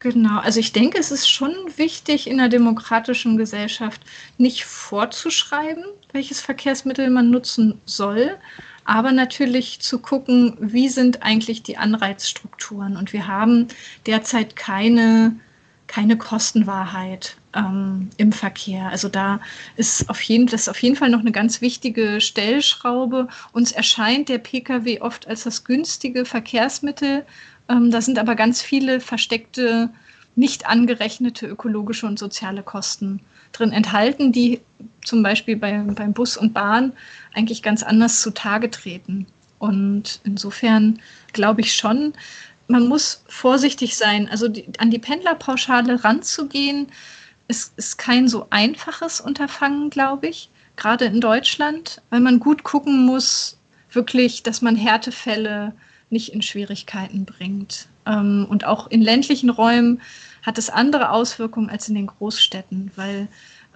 Genau, 0.00 0.38
also 0.38 0.60
ich 0.60 0.72
denke, 0.72 0.96
es 0.98 1.10
ist 1.10 1.28
schon 1.28 1.52
wichtig 1.76 2.28
in 2.28 2.38
einer 2.38 2.48
demokratischen 2.48 3.36
Gesellschaft 3.36 4.00
nicht 4.36 4.64
vorzuschreiben, 4.64 5.84
welches 6.12 6.40
Verkehrsmittel 6.40 7.10
man 7.10 7.30
nutzen 7.30 7.80
soll, 7.84 8.38
aber 8.84 9.10
natürlich 9.10 9.80
zu 9.80 9.98
gucken, 9.98 10.56
wie 10.60 10.88
sind 10.88 11.22
eigentlich 11.24 11.64
die 11.64 11.78
Anreizstrukturen. 11.78 12.96
Und 12.96 13.12
wir 13.12 13.26
haben 13.26 13.66
derzeit 14.06 14.54
keine, 14.54 15.34
keine 15.88 16.16
Kostenwahrheit 16.16 17.36
ähm, 17.56 18.10
im 18.18 18.30
Verkehr. 18.30 18.88
Also 18.90 19.08
da 19.08 19.40
ist 19.76 20.08
auf, 20.08 20.20
jeden, 20.22 20.46
das 20.46 20.62
ist 20.62 20.68
auf 20.68 20.80
jeden 20.80 20.94
Fall 20.94 21.10
noch 21.10 21.20
eine 21.20 21.32
ganz 21.32 21.60
wichtige 21.60 22.20
Stellschraube. 22.20 23.26
Uns 23.52 23.72
erscheint 23.72 24.28
der 24.28 24.38
Pkw 24.38 25.00
oft 25.00 25.26
als 25.26 25.42
das 25.42 25.64
günstige 25.64 26.24
Verkehrsmittel 26.24 27.26
ähm, 27.68 27.90
da 27.90 28.00
sind 28.00 28.18
aber 28.18 28.34
ganz 28.34 28.62
viele 28.62 29.00
versteckte, 29.00 29.90
nicht 30.36 30.66
angerechnete 30.66 31.46
ökologische 31.46 32.06
und 32.06 32.18
soziale 32.18 32.62
Kosten 32.62 33.20
drin 33.52 33.72
enthalten, 33.72 34.32
die 34.32 34.60
zum 35.04 35.22
Beispiel 35.22 35.56
bei, 35.56 35.78
beim 35.78 36.12
Bus 36.12 36.36
und 36.36 36.54
Bahn 36.54 36.92
eigentlich 37.34 37.62
ganz 37.62 37.82
anders 37.82 38.20
zutage 38.20 38.70
treten. 38.70 39.26
Und 39.58 40.20
insofern 40.24 41.00
glaube 41.32 41.62
ich 41.62 41.74
schon, 41.74 42.12
man 42.68 42.86
muss 42.86 43.24
vorsichtig 43.26 43.96
sein. 43.96 44.28
Also 44.28 44.48
die, 44.48 44.66
an 44.78 44.90
die 44.90 44.98
Pendlerpauschale 44.98 46.04
ranzugehen, 46.04 46.88
ist, 47.48 47.72
ist 47.76 47.96
kein 47.96 48.28
so 48.28 48.46
einfaches 48.50 49.20
Unterfangen, 49.20 49.90
glaube 49.90 50.28
ich, 50.28 50.50
gerade 50.76 51.06
in 51.06 51.20
Deutschland, 51.20 52.02
weil 52.10 52.20
man 52.20 52.38
gut 52.38 52.62
gucken 52.62 53.04
muss, 53.04 53.58
wirklich, 53.90 54.42
dass 54.42 54.62
man 54.62 54.76
Härtefälle 54.76 55.72
nicht 56.10 56.32
in 56.32 56.42
Schwierigkeiten 56.42 57.24
bringt. 57.24 57.88
Ähm, 58.06 58.46
und 58.48 58.64
auch 58.64 58.90
in 58.90 59.02
ländlichen 59.02 59.50
Räumen 59.50 60.00
hat 60.42 60.58
es 60.58 60.70
andere 60.70 61.10
Auswirkungen 61.10 61.70
als 61.70 61.88
in 61.88 61.94
den 61.94 62.06
Großstädten, 62.06 62.90
weil 62.96 63.28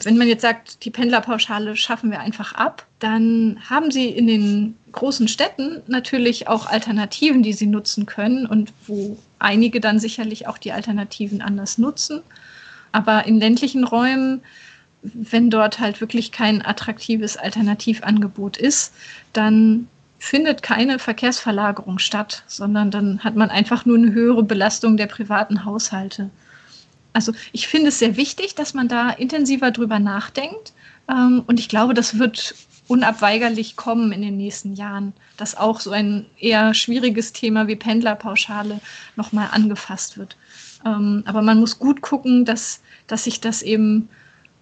wenn 0.04 0.16
man 0.16 0.28
jetzt 0.28 0.42
sagt, 0.42 0.84
die 0.84 0.90
Pendlerpauschale 0.90 1.76
schaffen 1.76 2.10
wir 2.10 2.20
einfach 2.20 2.54
ab, 2.54 2.86
dann 2.98 3.58
haben 3.68 3.90
sie 3.90 4.08
in 4.08 4.26
den 4.26 4.76
großen 4.90 5.28
Städten 5.28 5.82
natürlich 5.86 6.48
auch 6.48 6.66
Alternativen, 6.66 7.42
die 7.42 7.52
sie 7.52 7.66
nutzen 7.66 8.06
können 8.06 8.46
und 8.46 8.72
wo 8.86 9.18
einige 9.38 9.80
dann 9.80 10.00
sicherlich 10.00 10.46
auch 10.48 10.58
die 10.58 10.72
Alternativen 10.72 11.42
anders 11.42 11.78
nutzen. 11.78 12.22
Aber 12.90 13.26
in 13.26 13.38
ländlichen 13.38 13.84
Räumen, 13.84 14.42
wenn 15.02 15.50
dort 15.50 15.78
halt 15.78 16.00
wirklich 16.00 16.32
kein 16.32 16.64
attraktives 16.64 17.36
Alternativangebot 17.36 18.56
ist, 18.56 18.92
dann 19.32 19.88
findet 20.22 20.62
keine 20.62 21.00
Verkehrsverlagerung 21.00 21.98
statt, 21.98 22.44
sondern 22.46 22.92
dann 22.92 23.24
hat 23.24 23.34
man 23.34 23.50
einfach 23.50 23.84
nur 23.84 23.96
eine 23.96 24.12
höhere 24.12 24.44
Belastung 24.44 24.96
der 24.96 25.08
privaten 25.08 25.64
Haushalte. 25.64 26.30
Also 27.12 27.32
ich 27.50 27.66
finde 27.66 27.88
es 27.88 27.98
sehr 27.98 28.16
wichtig, 28.16 28.54
dass 28.54 28.72
man 28.72 28.86
da 28.86 29.10
intensiver 29.10 29.72
drüber 29.72 29.98
nachdenkt. 29.98 30.74
Ähm, 31.10 31.42
und 31.48 31.58
ich 31.58 31.68
glaube, 31.68 31.92
das 31.92 32.20
wird 32.20 32.54
unabweigerlich 32.86 33.74
kommen 33.74 34.12
in 34.12 34.22
den 34.22 34.36
nächsten 34.36 34.74
Jahren, 34.74 35.12
dass 35.38 35.56
auch 35.56 35.80
so 35.80 35.90
ein 35.90 36.26
eher 36.38 36.72
schwieriges 36.72 37.32
Thema 37.32 37.66
wie 37.66 37.74
Pendlerpauschale 37.74 38.80
nochmal 39.16 39.48
angefasst 39.50 40.18
wird. 40.18 40.36
Ähm, 40.86 41.24
aber 41.26 41.42
man 41.42 41.58
muss 41.58 41.80
gut 41.80 42.00
gucken, 42.00 42.44
dass, 42.44 42.80
dass 43.08 43.24
sich 43.24 43.40
das 43.40 43.60
eben 43.60 44.08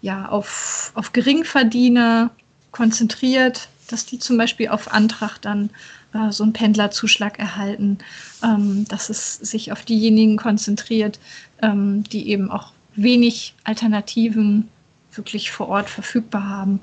ja, 0.01 0.27
auf, 0.27 0.93
auf 0.95 1.13
Geringverdiener 1.13 2.31
konzentriert, 2.73 3.69
dass 3.93 4.07
die 4.07 4.19
zum 4.19 4.37
Beispiel 4.37 4.69
auf 4.69 4.93
Antrag 4.93 5.39
dann 5.39 5.71
äh, 6.13 6.31
so 6.31 6.43
einen 6.43 6.53
Pendlerzuschlag 6.53 7.39
erhalten, 7.39 7.99
ähm, 8.43 8.87
dass 8.89 9.11
es 9.11 9.35
sich 9.35 9.73
auf 9.73 9.85
diejenigen 9.85 10.37
konzentriert, 10.37 11.19
ähm, 11.63 12.05
die 12.05 12.29
eben 12.29 12.51
auch 12.51 12.73
wenig 12.95 13.55
Alternativen 13.65 14.69
wirklich 15.13 15.51
vor 15.51 15.69
Ort 15.69 15.91
verfügbar 15.91 16.49
haben. 16.49 16.81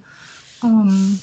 Ähm, 0.64 1.20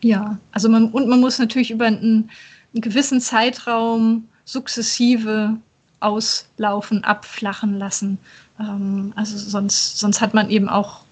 ja, 0.00 0.38
also 0.52 0.68
man, 0.68 0.90
und 0.90 1.08
man 1.08 1.20
muss 1.20 1.38
natürlich 1.38 1.70
über 1.70 1.86
einen, 1.86 2.30
einen 2.72 2.80
gewissen 2.80 3.20
Zeitraum 3.20 4.28
sukzessive 4.44 5.56
auslaufen, 6.00 7.04
abflachen 7.04 7.78
lassen. 7.78 8.18
Ähm, 8.58 9.12
also 9.16 9.36
sonst, 9.36 9.98
sonst 9.98 10.20
hat 10.20 10.34
man 10.34 10.50
eben 10.50 10.68
auch 10.68 11.02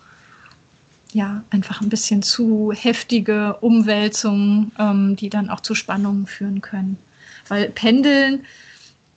ja, 1.13 1.43
einfach 1.51 1.81
ein 1.81 1.89
bisschen 1.89 2.23
zu 2.23 2.73
heftige 2.73 3.57
Umwälzungen, 3.61 4.73
ähm, 4.79 5.17
die 5.17 5.31
dann 5.31 5.51
auch 5.51 5.61
zu 5.61 5.75
Spannungen 5.75 6.27
führen 6.27 6.61
können. 6.61 6.99
Weil 7.49 7.71
Pendeln 7.71 8.45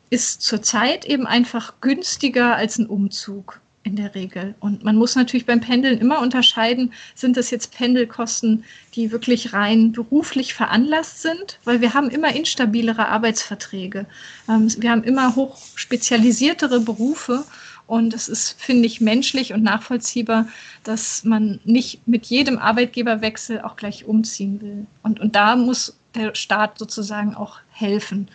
ist 0.10 0.42
zurzeit 0.42 1.06
eben 1.06 1.26
einfach 1.26 1.76
günstiger 1.82 2.56
als 2.56 2.78
ein 2.78 2.86
Umzug 2.86 3.60
in 3.84 3.96
der 3.96 4.14
Regel. 4.14 4.54
Und 4.60 4.84
man 4.84 4.96
muss 4.96 5.16
natürlich 5.16 5.46
beim 5.46 5.60
Pendeln 5.60 6.00
immer 6.00 6.20
unterscheiden, 6.20 6.94
sind 7.16 7.36
das 7.36 7.50
jetzt 7.50 7.74
Pendelkosten, 7.74 8.64
die 8.94 9.12
wirklich 9.12 9.54
rein 9.54 9.92
beruflich 9.92 10.54
veranlasst 10.54 11.22
sind, 11.22 11.60
weil 11.64 11.82
wir 11.82 11.94
haben 11.94 12.10
immer 12.10 12.36
instabilere 12.36 13.08
Arbeitsverträge. 13.08 14.06
Ähm, 14.48 14.72
wir 14.78 14.92
haben 14.92 15.04
immer 15.04 15.36
hochspezialisiertere 15.36 16.80
Berufe 16.80 17.44
und 17.92 18.14
es 18.14 18.30
ist, 18.30 18.56
finde 18.58 18.86
ich, 18.86 19.02
menschlich 19.02 19.52
und 19.52 19.64
nachvollziehbar, 19.64 20.48
dass 20.86 21.26
man 21.26 21.60
nicht 21.66 22.08
mit 22.08 22.26
jedem 22.28 22.58
Arbeitgeberwechsel 22.58 23.60
auch 23.60 23.76
gleich 23.76 24.06
umziehen 24.06 24.62
will. 24.62 24.86
Und, 25.04 25.20
und 25.20 25.36
da 25.36 25.58
muss 25.58 25.98
der 26.16 26.34
Staat 26.34 26.80
sozusagen 26.80 27.36
auch 27.36 27.60
helfen. 27.70 28.30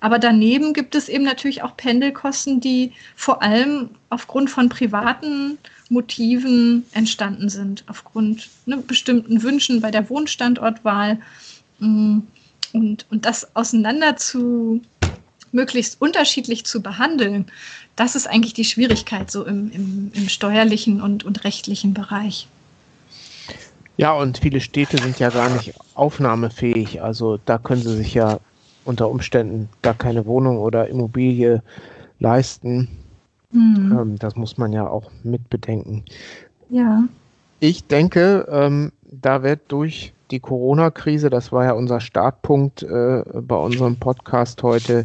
Aber 0.00 0.18
daneben 0.18 0.72
gibt 0.72 0.94
es 0.94 1.10
eben 1.10 1.24
natürlich 1.24 1.62
auch 1.62 1.76
Pendelkosten, 1.76 2.60
die 2.60 2.92
vor 3.14 3.42
allem 3.42 3.90
aufgrund 4.08 4.48
von 4.48 4.70
privaten 4.70 5.58
Motiven 5.90 6.86
entstanden 6.92 7.50
sind, 7.50 7.84
aufgrund 7.88 8.48
ne, 8.64 8.78
bestimmten 8.78 9.42
Wünschen 9.42 9.82
bei 9.82 9.90
der 9.90 10.08
Wohnstandortwahl. 10.08 11.20
Mm, 11.80 12.20
und, 12.72 13.04
und 13.10 13.26
das 13.26 13.54
auseinander 13.54 14.16
zu 14.16 14.80
möglichst 15.52 16.00
unterschiedlich 16.00 16.64
zu 16.64 16.82
behandeln, 16.82 17.46
das 17.96 18.14
ist 18.14 18.26
eigentlich 18.26 18.54
die 18.54 18.64
Schwierigkeit 18.64 19.30
so 19.30 19.44
im, 19.44 19.70
im, 19.70 20.10
im 20.14 20.28
steuerlichen 20.28 21.00
und, 21.00 21.24
und 21.24 21.44
rechtlichen 21.44 21.94
Bereich. 21.94 22.48
Ja, 23.96 24.12
und 24.12 24.38
viele 24.38 24.60
Städte 24.60 24.98
sind 24.98 25.18
ja 25.18 25.28
gar 25.28 25.50
nicht 25.50 25.74
aufnahmefähig. 25.94 27.02
Also 27.02 27.38
da 27.44 27.58
können 27.58 27.82
sie 27.82 27.96
sich 27.96 28.14
ja 28.14 28.40
unter 28.84 29.10
Umständen 29.10 29.68
gar 29.82 29.94
keine 29.94 30.26
Wohnung 30.26 30.58
oder 30.58 30.88
Immobilie 30.88 31.62
leisten. 32.18 32.88
Mhm. 33.52 33.98
Ähm, 34.00 34.18
das 34.18 34.34
muss 34.34 34.56
man 34.56 34.72
ja 34.72 34.88
auch 34.88 35.10
mitbedenken. 35.22 36.04
Ja. 36.70 37.04
Ich 37.60 37.84
denke, 37.84 38.48
ähm, 38.50 38.92
da 39.10 39.42
wird 39.42 39.60
durch 39.68 40.12
die 40.30 40.40
Corona-Krise, 40.40 41.28
das 41.28 41.52
war 41.52 41.66
ja 41.66 41.72
unser 41.72 42.00
Startpunkt 42.00 42.82
äh, 42.82 43.22
bei 43.40 43.56
unserem 43.56 43.96
Podcast 43.96 44.62
heute, 44.62 45.04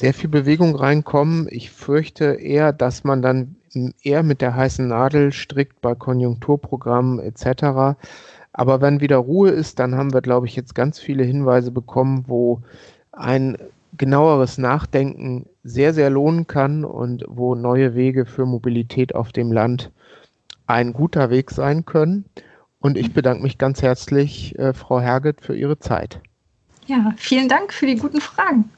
sehr 0.00 0.14
viel 0.14 0.30
Bewegung 0.30 0.76
reinkommen. 0.76 1.46
Ich 1.50 1.70
fürchte 1.70 2.24
eher, 2.24 2.72
dass 2.72 3.04
man 3.04 3.20
dann 3.20 3.56
eher 4.02 4.22
mit 4.22 4.40
der 4.40 4.56
heißen 4.56 4.88
Nadel 4.88 5.30
strickt 5.30 5.82
bei 5.82 5.94
Konjunkturprogrammen 5.94 7.18
etc. 7.20 7.98
Aber 8.54 8.80
wenn 8.80 9.02
wieder 9.02 9.18
Ruhe 9.18 9.50
ist, 9.50 9.78
dann 9.78 9.94
haben 9.94 10.14
wir, 10.14 10.22
glaube 10.22 10.46
ich, 10.46 10.56
jetzt 10.56 10.74
ganz 10.74 10.98
viele 10.98 11.22
Hinweise 11.22 11.70
bekommen, 11.70 12.24
wo 12.28 12.62
ein 13.12 13.58
genaueres 13.98 14.56
Nachdenken 14.56 15.44
sehr, 15.64 15.92
sehr 15.92 16.08
lohnen 16.08 16.46
kann 16.46 16.86
und 16.86 17.24
wo 17.28 17.54
neue 17.54 17.94
Wege 17.94 18.24
für 18.24 18.46
Mobilität 18.46 19.14
auf 19.14 19.32
dem 19.32 19.52
Land 19.52 19.90
ein 20.66 20.94
guter 20.94 21.28
Weg 21.28 21.50
sein 21.50 21.84
können. 21.84 22.24
Und 22.78 22.96
ich 22.96 23.12
bedanke 23.12 23.42
mich 23.42 23.58
ganz 23.58 23.82
herzlich, 23.82 24.58
äh, 24.58 24.72
Frau 24.72 24.98
Herget, 24.98 25.42
für 25.42 25.54
Ihre 25.54 25.78
Zeit. 25.78 26.20
Ja, 26.86 27.12
vielen 27.18 27.50
Dank 27.50 27.74
für 27.74 27.84
die 27.84 27.96
guten 27.96 28.22
Fragen. 28.22 28.70